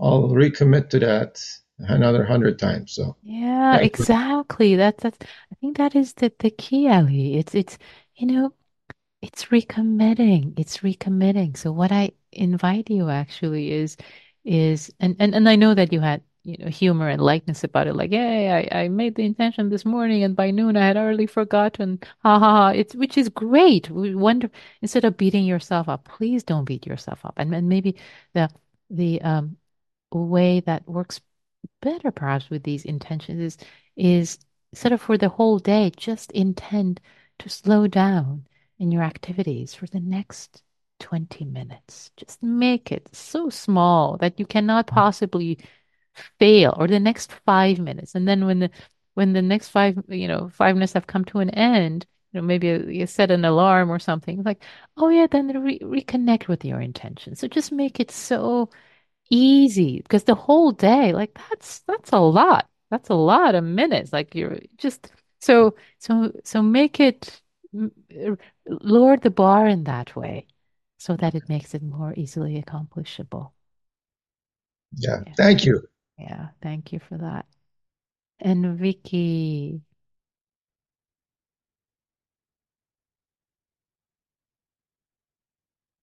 I'll 0.00 0.28
recommit 0.30 0.90
to 0.90 1.00
that 1.00 1.40
another 1.80 2.24
hundred 2.24 2.58
times. 2.58 2.92
So 2.94 3.16
Yeah, 3.22 3.76
thank 3.76 3.98
you. 3.98 4.06
exactly. 4.06 4.76
That's 4.76 5.02
that's 5.02 5.18
I 5.52 5.54
think 5.60 5.76
that 5.76 5.94
is 5.94 6.14
the 6.14 6.32
the 6.38 6.50
key, 6.50 6.88
Ali. 6.88 7.36
It's 7.36 7.54
it's 7.54 7.78
you 8.16 8.26
know, 8.26 8.54
it's 9.22 9.46
recommitting. 9.46 10.58
It's 10.58 10.78
recommitting. 10.78 11.56
So 11.56 11.72
what 11.72 11.92
I 11.92 12.12
invite 12.32 12.90
you 12.90 13.10
actually 13.10 13.72
is 13.72 13.96
is 14.44 14.92
and 15.00 15.16
and, 15.20 15.34
and 15.34 15.48
I 15.48 15.56
know 15.56 15.74
that 15.74 15.92
you 15.92 16.00
had, 16.00 16.22
you 16.42 16.56
know, 16.58 16.68
humor 16.68 17.08
and 17.08 17.20
lightness 17.22 17.64
about 17.64 17.86
it, 17.86 17.94
like, 17.94 18.10
hey, 18.10 18.68
I, 18.72 18.82
I 18.84 18.88
made 18.88 19.14
the 19.14 19.24
intention 19.24 19.68
this 19.68 19.84
morning 19.84 20.22
and 20.24 20.34
by 20.36 20.50
noon 20.50 20.76
I 20.76 20.86
had 20.86 20.96
already 20.96 21.26
forgotten. 21.26 22.00
Ha 22.22 22.38
ha 22.38 22.50
ha. 22.56 22.68
It's 22.70 22.94
which 22.94 23.18
is 23.18 23.28
great. 23.28 23.90
We 23.90 24.14
wonder 24.14 24.50
instead 24.82 25.04
of 25.04 25.16
beating 25.16 25.44
yourself 25.44 25.88
up, 25.88 26.04
please 26.06 26.42
don't 26.42 26.64
beat 26.64 26.86
yourself 26.86 27.24
up. 27.24 27.34
And 27.36 27.54
and 27.54 27.68
maybe 27.68 27.96
the 28.34 28.50
the 28.90 29.20
um 29.22 29.56
way 30.12 30.60
that 30.60 30.88
works 30.88 31.20
better 31.82 32.10
perhaps 32.10 32.50
with 32.50 32.62
these 32.62 32.84
intentions 32.84 33.40
is 33.40 33.58
is 33.96 34.38
sort 34.74 34.92
of 34.92 35.00
for 35.00 35.18
the 35.18 35.28
whole 35.28 35.58
day, 35.58 35.90
just 35.96 36.30
intend 36.32 37.00
to 37.38 37.48
slow 37.48 37.86
down 37.86 38.46
in 38.78 38.92
your 38.92 39.02
activities 39.02 39.74
for 39.74 39.86
the 39.86 40.00
next 40.00 40.62
20 41.00 41.44
minutes. 41.44 42.10
Just 42.16 42.42
make 42.42 42.92
it 42.92 43.08
so 43.14 43.50
small 43.50 44.16
that 44.18 44.38
you 44.38 44.46
cannot 44.46 44.86
possibly 44.86 45.58
fail, 46.38 46.74
or 46.78 46.86
the 46.88 47.00
next 47.00 47.32
five 47.46 47.78
minutes. 47.78 48.14
And 48.14 48.26
then 48.28 48.46
when 48.46 48.60
the 48.60 48.70
when 49.14 49.32
the 49.32 49.42
next 49.42 49.68
five, 49.68 49.98
you 50.08 50.28
know, 50.28 50.48
five 50.50 50.74
minutes 50.76 50.92
have 50.94 51.06
come 51.06 51.24
to 51.26 51.40
an 51.40 51.50
end, 51.50 52.06
you 52.32 52.40
know, 52.40 52.46
maybe 52.46 52.68
you 52.94 53.06
set 53.06 53.30
an 53.30 53.44
alarm 53.44 53.90
or 53.90 53.98
something, 53.98 54.42
like, 54.44 54.62
oh 54.96 55.08
yeah, 55.08 55.26
then 55.30 55.48
re 55.62 55.78
reconnect 55.80 56.48
with 56.48 56.64
your 56.64 56.80
intention. 56.80 57.34
So 57.36 57.48
just 57.48 57.72
make 57.72 58.00
it 58.00 58.10
so 58.10 58.70
easy 59.30 60.00
because 60.02 60.24
the 60.24 60.34
whole 60.34 60.72
day, 60.72 61.12
like 61.12 61.34
that's 61.50 61.80
that's 61.80 62.12
a 62.12 62.18
lot. 62.20 62.68
That's 62.90 63.08
a 63.10 63.14
lot 63.14 63.54
of 63.54 63.64
minutes. 63.64 64.12
Like 64.12 64.34
you're 64.34 64.58
just 64.78 65.10
so 65.40 65.76
so 65.98 66.32
so 66.44 66.62
make 66.62 67.00
it 67.00 67.40
lower 68.66 69.16
the 69.16 69.30
bar 69.30 69.66
in 69.66 69.84
that 69.84 70.16
way 70.16 70.46
so 70.98 71.16
that 71.16 71.34
it 71.34 71.48
makes 71.48 71.74
it 71.74 71.82
more 71.82 72.14
easily 72.16 72.58
accomplishable. 72.58 73.54
Yeah, 74.96 75.24
Yeah. 75.26 75.34
thank 75.36 75.64
you. 75.64 75.88
Yeah, 76.20 76.48
thank 76.62 76.92
you 76.92 77.00
for 77.08 77.16
that. 77.18 77.46
And 78.40 78.78
Vicky, 78.78 79.80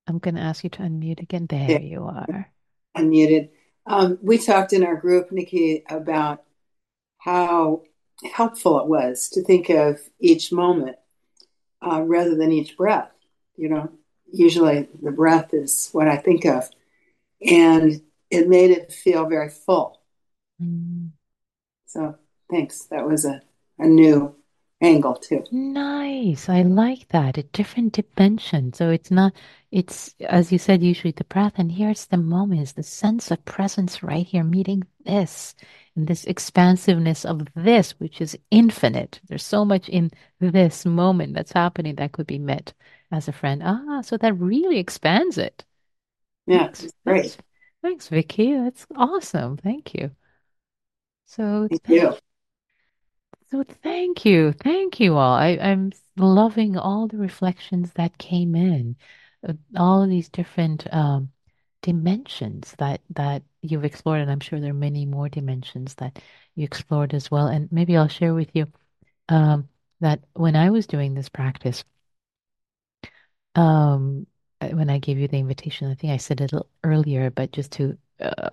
I'm 0.08 0.20
going 0.20 0.36
to 0.36 0.42
ask 0.42 0.64
you 0.64 0.70
to 0.72 0.80
unmute 0.84 1.22
again. 1.22 1.48
Yeah, 1.52 1.68
There 1.68 1.82
you 1.82 2.04
are. 2.06 2.52
unmuted. 2.96 3.50
Um, 3.86 4.18
we 4.22 4.38
talked 4.38 4.74
in 4.74 4.84
our 4.84 4.96
group, 4.96 5.32
Nikki, 5.32 5.84
about 5.90 6.44
how 7.20 7.84
helpful 8.34 8.80
it 8.80 8.88
was 8.88 9.30
to 9.30 9.44
think 9.44 9.70
of 9.70 10.00
each 10.20 10.52
moment 10.52 10.98
uh, 11.82 12.02
rather 12.02 12.36
than 12.36 12.52
each 12.52 12.76
breath. 12.78 13.12
You 13.56 13.70
know, 13.70 13.92
usually 14.32 14.88
the 15.02 15.12
breath 15.12 15.54
is 15.54 15.90
what 15.92 16.08
I 16.08 16.18
think 16.18 16.46
of, 16.46 16.70
and 17.42 18.02
it 18.30 18.48
made 18.48 18.72
it 18.72 18.92
feel 18.92 19.26
very 19.26 19.50
full. 19.50 19.97
Mm. 20.62 21.10
So 21.86 22.16
thanks. 22.50 22.86
That 22.86 23.06
was 23.08 23.26
a, 23.26 23.42
a 23.80 23.88
new 23.88 24.36
angle 24.82 25.16
too. 25.16 25.44
Nice. 25.52 26.50
I 26.50 26.62
like 26.64 27.08
that. 27.10 27.38
A 27.38 27.44
different 27.44 27.94
dimension. 27.94 28.74
So 28.74 28.90
it's 28.90 29.10
not, 29.12 29.34
it's, 29.72 30.14
as 30.22 30.52
you 30.52 30.58
said, 30.58 30.84
usually 30.84 31.12
the 31.12 31.24
breath, 31.24 31.54
and 31.58 31.72
here 31.72 31.90
it's 31.90 32.06
the 32.06 32.18
moment, 32.18 32.62
it's 32.62 32.74
the 32.74 32.84
sense 32.84 33.32
of 33.32 33.44
presence 33.46 34.04
right 34.04 34.26
here, 34.26 34.44
meeting 34.44 34.84
this, 35.06 35.56
and 35.96 36.08
this 36.08 36.26
expansiveness 36.26 37.26
of 37.26 37.48
this, 37.56 37.92
which 38.00 38.22
is 38.22 38.38
infinite. 38.52 39.20
There's 39.28 39.46
so 39.46 39.66
much 39.66 39.90
in 39.90 40.12
this 40.40 40.86
moment 40.86 41.34
that's 41.34 41.54
happening 41.54 41.96
that 41.96 42.12
could 42.12 42.28
be 42.28 42.40
met 42.40 42.74
as 43.12 43.28
a 43.28 43.32
friend. 43.32 43.64
Ah, 43.64 44.02
so 44.02 44.18
that 44.18 44.34
really 44.34 44.78
expands 44.78 45.38
it. 45.38 45.66
Yeah, 46.46 46.66
Thanks. 46.66 46.94
great. 47.06 47.22
Thanks, 47.24 47.38
thanks, 47.82 48.08
Vicky. 48.10 48.54
That's 48.54 48.86
awesome. 48.96 49.58
Thank 49.58 49.94
you. 49.94 50.12
So 51.28 51.68
Thank 51.70 51.84
thank 51.84 52.02
you. 52.04 52.18
so 53.52 53.64
thank 53.84 54.26
you. 54.26 54.54
Thank 54.54 55.00
you 55.00 55.16
all. 55.18 55.34
I, 55.34 55.58
I'm 55.62 55.92
loving 56.18 56.78
all 56.78 57.08
the 57.08 57.18
reflections 57.18 57.92
that 57.94 58.18
came 58.18 58.56
in, 58.56 58.96
uh, 59.48 59.54
all 59.78 60.04
of 60.04 60.10
these 60.10 60.30
different 60.30 60.92
um, 60.94 61.32
dimensions 61.82 62.74
that 62.80 63.02
that 63.12 63.44
you've 63.62 63.86
explored, 63.86 64.22
and 64.22 64.32
I'm 64.32 64.40
sure 64.40 64.60
there 64.60 64.72
are 64.72 64.74
many 64.74 65.06
more 65.06 65.30
dimensions 65.30 65.96
that 65.96 66.20
you 66.56 66.64
explored 66.64 67.14
as 67.14 67.30
well. 67.30 67.48
And 67.48 67.72
maybe 67.72 67.96
I'll 67.98 68.08
share 68.08 68.34
with 68.34 68.50
you 68.54 68.68
um, 69.30 69.70
that 70.00 70.22
when 70.34 70.56
I 70.56 70.70
was 70.70 70.88
doing 70.88 71.14
this 71.14 71.30
practice, 71.30 71.84
um, 73.56 74.28
uh, 74.62 74.70
when 74.70 74.90
I 74.90 75.00
gave 75.00 75.18
you 75.18 75.28
the 75.28 75.38
invitation, 75.38 75.92
I 75.92 75.96
think 75.96 76.14
I 76.14 76.18
said 76.18 76.42
it 76.42 76.54
a 76.54 76.56
little 76.56 76.70
earlier, 76.84 77.30
but 77.32 77.52
just 77.52 77.72
to 77.74 77.98
uh, 78.22 78.50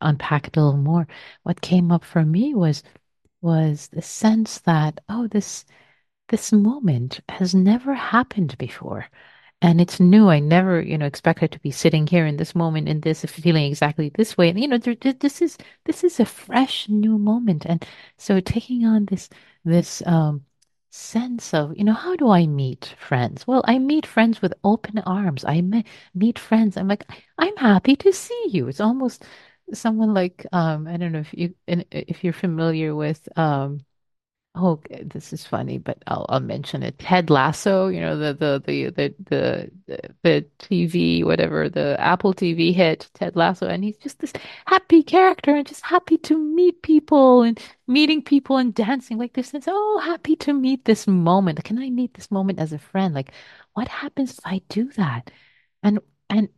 unpack 0.00 0.48
it 0.48 0.56
a 0.56 0.62
little 0.64 0.78
more, 0.78 1.06
what 1.42 1.60
came 1.60 1.90
up 1.92 2.04
for 2.04 2.24
me 2.24 2.54
was 2.54 2.82
was 3.40 3.88
the 3.88 4.02
sense 4.02 4.60
that, 4.60 5.00
oh, 5.08 5.26
this 5.28 5.64
this 6.28 6.52
moment 6.52 7.20
has 7.28 7.54
never 7.54 7.94
happened 7.94 8.56
before. 8.58 9.06
And 9.60 9.80
it's 9.80 10.00
new. 10.00 10.28
I 10.28 10.40
never, 10.40 10.80
you 10.82 10.98
know, 10.98 11.06
expected 11.06 11.52
to 11.52 11.60
be 11.60 11.70
sitting 11.70 12.06
here 12.06 12.26
in 12.26 12.36
this 12.36 12.54
moment 12.54 12.88
in 12.88 13.00
this 13.00 13.24
feeling 13.24 13.64
exactly 13.64 14.10
this 14.14 14.36
way. 14.36 14.48
And 14.50 14.58
you 14.60 14.68
know, 14.68 14.78
this 14.78 15.40
is 15.42 15.56
this 15.84 16.04
is 16.04 16.18
a 16.20 16.24
fresh 16.24 16.88
new 16.88 17.18
moment. 17.18 17.64
And 17.66 17.84
so 18.18 18.40
taking 18.40 18.84
on 18.86 19.06
this 19.06 19.28
this 19.64 20.02
um 20.06 20.44
sense 20.90 21.54
of, 21.54 21.76
you 21.76 21.84
know, 21.84 21.92
how 21.94 22.16
do 22.16 22.30
I 22.30 22.46
meet 22.46 22.94
friends? 22.98 23.46
Well, 23.46 23.62
I 23.66 23.78
meet 23.78 24.06
friends 24.06 24.42
with 24.42 24.52
open 24.64 24.98
arms. 25.00 25.44
I 25.44 25.62
meet 26.14 26.38
friends. 26.38 26.76
I'm 26.76 26.88
like, 26.88 27.04
I'm 27.38 27.56
happy 27.56 27.96
to 27.96 28.12
see 28.12 28.46
you. 28.50 28.68
It's 28.68 28.80
almost 28.80 29.24
someone 29.72 30.14
like 30.14 30.46
um 30.52 30.86
I 30.86 30.96
don't 30.96 31.12
know 31.12 31.20
if 31.20 31.32
you 31.34 31.54
if 31.66 32.24
you're 32.24 32.32
familiar 32.32 32.94
with 32.94 33.28
um 33.38 33.80
Oh, 34.54 34.82
this 35.02 35.32
is 35.32 35.46
funny, 35.46 35.78
but 35.78 36.02
I'll 36.06 36.26
I'll 36.28 36.40
mention 36.40 36.82
it. 36.82 36.98
Ted 36.98 37.30
Lasso, 37.30 37.88
you 37.88 38.00
know, 38.00 38.18
the 38.18 38.34
the 38.34 38.62
the 38.66 38.90
the 38.90 39.14
the 39.30 39.70
the, 39.86 40.14
the 40.22 40.46
TV, 40.58 41.24
whatever, 41.24 41.70
the 41.70 41.98
Apple 41.98 42.34
TV 42.34 42.72
hit, 42.72 43.10
Ted 43.14 43.34
Lasso, 43.34 43.66
and 43.66 43.82
he's 43.82 43.96
just 43.96 44.18
this 44.18 44.32
happy 44.66 45.02
character 45.02 45.54
and 45.56 45.66
just 45.66 45.82
happy 45.86 46.18
to 46.18 46.36
meet 46.36 46.82
people 46.82 47.40
and 47.42 47.58
meeting 47.86 48.22
people 48.22 48.58
and 48.58 48.74
dancing 48.74 49.16
like 49.16 49.32
this. 49.32 49.54
And 49.54 49.64
oh, 49.68 49.98
happy 50.04 50.36
to 50.36 50.52
meet 50.52 50.84
this 50.84 51.06
moment. 51.06 51.64
Can 51.64 51.78
I 51.78 51.88
meet 51.88 52.12
this 52.12 52.30
moment 52.30 52.58
as 52.58 52.74
a 52.74 52.78
friend? 52.78 53.14
Like, 53.14 53.32
what 53.72 53.88
happens 53.88 54.32
if 54.38 54.40
I 54.46 54.60
do 54.68 54.90
that? 54.92 55.30
And 55.82 56.00
and 56.28 56.48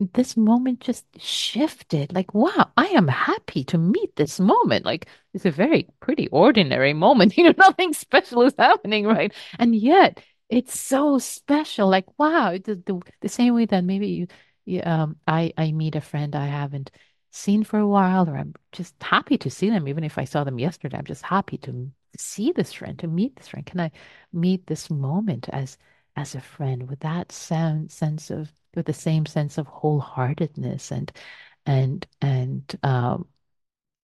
this 0.00 0.36
moment 0.36 0.80
just 0.80 1.04
shifted. 1.20 2.12
Like, 2.14 2.32
wow, 2.34 2.70
I 2.76 2.86
am 2.86 3.08
happy 3.08 3.64
to 3.64 3.78
meet 3.78 4.14
this 4.16 4.38
moment. 4.38 4.84
Like, 4.84 5.08
it's 5.34 5.44
a 5.46 5.50
very 5.50 5.88
pretty 6.00 6.28
ordinary 6.28 6.92
moment. 6.94 7.36
You 7.36 7.44
know, 7.44 7.54
nothing 7.58 7.92
special 7.92 8.42
is 8.42 8.54
happening, 8.58 9.06
right? 9.06 9.32
And 9.58 9.74
yet 9.74 10.22
it's 10.48 10.78
so 10.78 11.18
special. 11.18 11.88
Like, 11.88 12.06
wow, 12.18 12.52
the, 12.52 12.76
the, 12.76 13.00
the 13.20 13.28
same 13.28 13.54
way 13.54 13.66
that 13.66 13.84
maybe 13.84 14.28
you, 14.64 14.82
um, 14.84 15.16
I, 15.26 15.52
I 15.56 15.72
meet 15.72 15.96
a 15.96 16.00
friend 16.00 16.34
I 16.36 16.46
haven't 16.46 16.90
seen 17.30 17.64
for 17.64 17.78
a 17.78 17.86
while, 17.88 18.28
or 18.28 18.36
I'm 18.36 18.54
just 18.72 18.94
happy 19.02 19.38
to 19.38 19.50
see 19.50 19.70
them. 19.70 19.88
Even 19.88 20.04
if 20.04 20.18
I 20.18 20.24
saw 20.24 20.44
them 20.44 20.58
yesterday, 20.58 20.96
I'm 20.96 21.04
just 21.04 21.22
happy 21.22 21.58
to 21.58 21.90
see 22.16 22.52
this 22.52 22.72
friend, 22.72 22.98
to 23.00 23.06
meet 23.08 23.36
this 23.36 23.48
friend. 23.48 23.66
Can 23.66 23.80
I 23.80 23.90
meet 24.32 24.66
this 24.66 24.90
moment 24.90 25.48
as 25.52 25.76
as 26.18 26.34
a 26.34 26.40
friend 26.40 26.88
with 26.88 27.00
that 27.00 27.30
sound 27.32 27.92
sense 27.92 28.30
of 28.30 28.50
with 28.74 28.86
the 28.86 28.92
same 28.92 29.24
sense 29.26 29.56
of 29.58 29.66
wholeheartedness 29.68 30.90
and 30.90 31.12
and 31.66 32.06
and 32.20 32.78
um, 32.82 33.28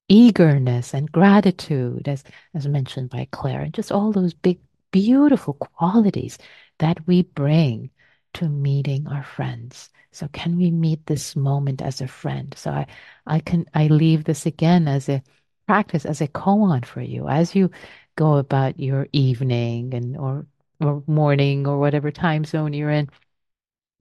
eagerness 0.09 0.95
and 0.95 1.11
gratitude, 1.11 2.09
as 2.09 2.23
as 2.55 2.69
mentioned 2.69 3.11
by 3.11 3.27
Claire, 3.33 3.63
and 3.63 3.75
just 3.75 3.91
all 3.93 4.13
those 4.13 4.35
big, 4.35 4.61
beautiful 4.93 5.55
qualities 5.55 6.39
that 6.79 7.07
we 7.07 7.23
bring 7.23 7.91
to 8.35 8.49
meeting 8.49 9.09
our 9.09 9.25
friends. 9.25 9.91
So 10.13 10.29
can 10.29 10.57
we 10.57 10.71
meet 10.71 11.07
this 11.07 11.35
moment 11.37 11.83
as 11.83 12.01
a 12.01 12.07
friend? 12.09 12.55
So 12.57 12.71
I, 12.71 12.87
I 13.27 13.41
can 13.41 13.67
I 13.75 13.89
leave 13.89 14.25
this 14.25 14.47
again 14.47 14.87
as 14.89 15.09
a 15.09 15.23
practice, 15.67 16.05
as 16.07 16.21
a 16.21 16.29
koan 16.29 16.85
for 16.85 17.01
you, 17.01 17.29
as 17.29 17.55
you 17.55 17.71
go 18.17 18.35
about 18.37 18.79
your 18.79 19.09
evening 19.13 19.95
and 19.95 20.17
or 20.17 20.47
or 20.85 21.03
morning 21.07 21.67
or 21.67 21.79
whatever 21.79 22.11
time 22.11 22.45
zone 22.45 22.73
you're 22.73 22.91
in 22.91 23.09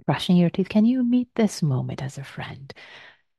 brushing 0.05 0.37
your 0.37 0.49
teeth. 0.49 0.69
Can 0.69 0.85
you 0.85 1.03
meet 1.03 1.29
this 1.35 1.61
moment 1.61 2.01
as 2.01 2.17
a 2.17 2.23
friend? 2.23 2.73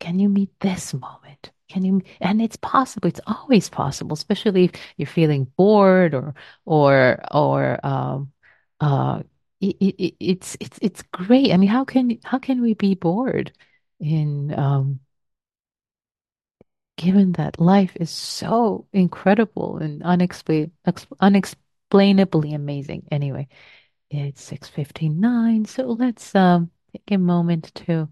Can 0.01 0.19
you 0.19 0.29
meet 0.29 0.51
this 0.61 0.95
moment? 0.95 1.53
Can 1.69 1.85
you? 1.85 2.03
And 2.21 2.43
it's 2.43 2.57
possible. 2.57 3.09
It's 3.09 3.21
always 3.27 3.69
possible, 3.69 4.15
especially 4.15 4.65
if 4.67 4.73
you're 4.97 5.07
feeling 5.07 5.45
bored 5.57 6.15
or 6.15 6.35
or 6.67 7.21
or 7.33 7.85
um 7.87 8.33
uh 8.81 9.23
it, 9.61 9.77
it, 9.81 10.15
it's 10.21 10.57
it's 10.61 10.79
it's 10.83 11.03
great. 11.13 11.53
I 11.53 11.57
mean, 11.57 11.69
how 11.71 11.85
can 11.85 12.19
how 12.25 12.39
can 12.39 12.63
we 12.63 12.75
be 12.75 12.95
bored 12.95 13.53
in 14.01 14.55
um 14.59 15.01
given 16.97 17.33
that 17.33 17.61
life 17.61 17.97
is 17.97 18.11
so 18.11 18.87
incredible 18.93 19.79
and 19.79 20.03
unexplain 20.03 20.71
unexplainably 21.95 22.55
amazing. 22.55 23.07
Anyway, 23.11 23.49
it's 24.11 24.43
6:59, 24.43 25.65
so 25.67 25.85
let's 25.93 26.35
um 26.35 26.71
take 26.93 27.11
a 27.13 27.19
moment 27.19 27.73
to 27.75 28.09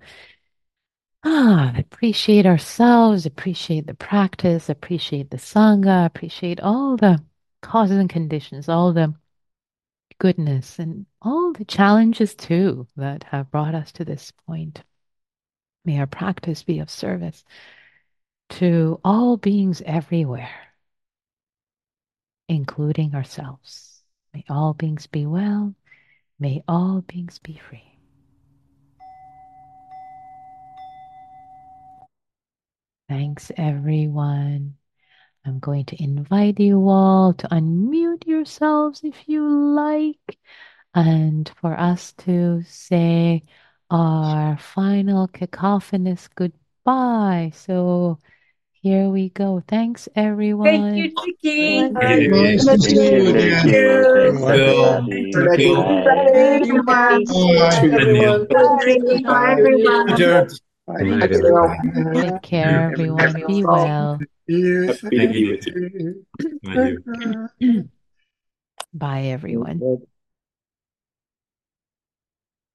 ah 1.24 1.72
appreciate 1.76 2.46
ourselves, 2.46 3.26
appreciate 3.26 3.86
the 3.86 3.94
practice, 3.94 4.68
appreciate 4.68 5.30
the 5.30 5.36
sangha, 5.36 6.06
appreciate 6.06 6.60
all 6.60 6.96
the 6.96 7.22
causes 7.62 7.98
and 7.98 8.10
conditions, 8.10 8.68
all 8.68 8.92
the 8.92 9.14
goodness 10.18 10.78
and 10.78 11.06
all 11.20 11.52
the 11.52 11.64
challenges 11.64 12.34
too 12.36 12.86
that 12.96 13.24
have 13.24 13.50
brought 13.50 13.74
us 13.74 13.90
to 13.92 14.04
this 14.04 14.32
point. 14.46 14.82
May 15.84 15.98
our 15.98 16.06
practice 16.06 16.62
be 16.62 16.78
of 16.78 16.88
service 16.90 17.44
to 18.50 19.00
all 19.04 19.36
beings 19.36 19.82
everywhere, 19.84 20.71
including 22.48 23.14
ourselves. 23.14 24.02
May 24.34 24.44
all 24.48 24.74
beings 24.74 25.06
be 25.06 25.26
well. 25.26 25.74
May 26.38 26.62
all 26.66 27.02
beings 27.02 27.38
be 27.38 27.60
free. 27.68 27.98
Thanks, 33.08 33.52
everyone. 33.56 34.76
I'm 35.44 35.58
going 35.58 35.84
to 35.86 36.02
invite 36.02 36.60
you 36.60 36.88
all 36.88 37.34
to 37.34 37.48
unmute 37.48 38.26
yourselves 38.26 39.02
if 39.04 39.28
you 39.28 39.46
like, 39.74 40.38
and 40.94 41.50
for 41.60 41.78
us 41.78 42.12
to 42.24 42.62
say 42.62 43.42
our 43.90 44.56
final 44.56 45.28
cacophonous 45.28 46.28
goodbye. 46.28 47.52
So 47.54 48.18
here 48.82 49.08
we 49.08 49.28
go. 49.30 49.62
Thanks, 49.66 50.08
everyone. 50.16 50.66
Thank 50.66 50.96
you, 50.96 51.12
Nikki. 51.24 51.88
Nice 51.88 52.28
Nice 52.28 52.64
to 52.66 52.72
to 52.72 52.78
see 52.82 52.90
see 52.90 53.14
you 53.14 53.22
you 53.22 53.28
again. 53.30 53.68
again. 53.68 54.34
Bill, 54.34 54.46
Bill. 54.50 55.42
everyone. 55.52 56.06
everyone. 56.34 57.24
Bye, 59.24 59.52
everyone. 59.52 60.06
Peter. 60.08 60.48
Good 60.86 61.06
night, 61.06 61.32
everybody. 61.32 62.20
Take 62.20 62.42
care, 62.42 62.90
everyone. 62.92 63.44
Be 63.46 63.64
well. 63.64 64.18
Yes, 64.48 65.00
Happy 65.00 65.18
to 65.18 65.28
be 65.32 65.50
with 65.52 65.66
you. 65.68 66.26
thank 66.64 66.98
you. 67.60 67.88
Bye, 68.92 69.22
everyone. 69.22 70.02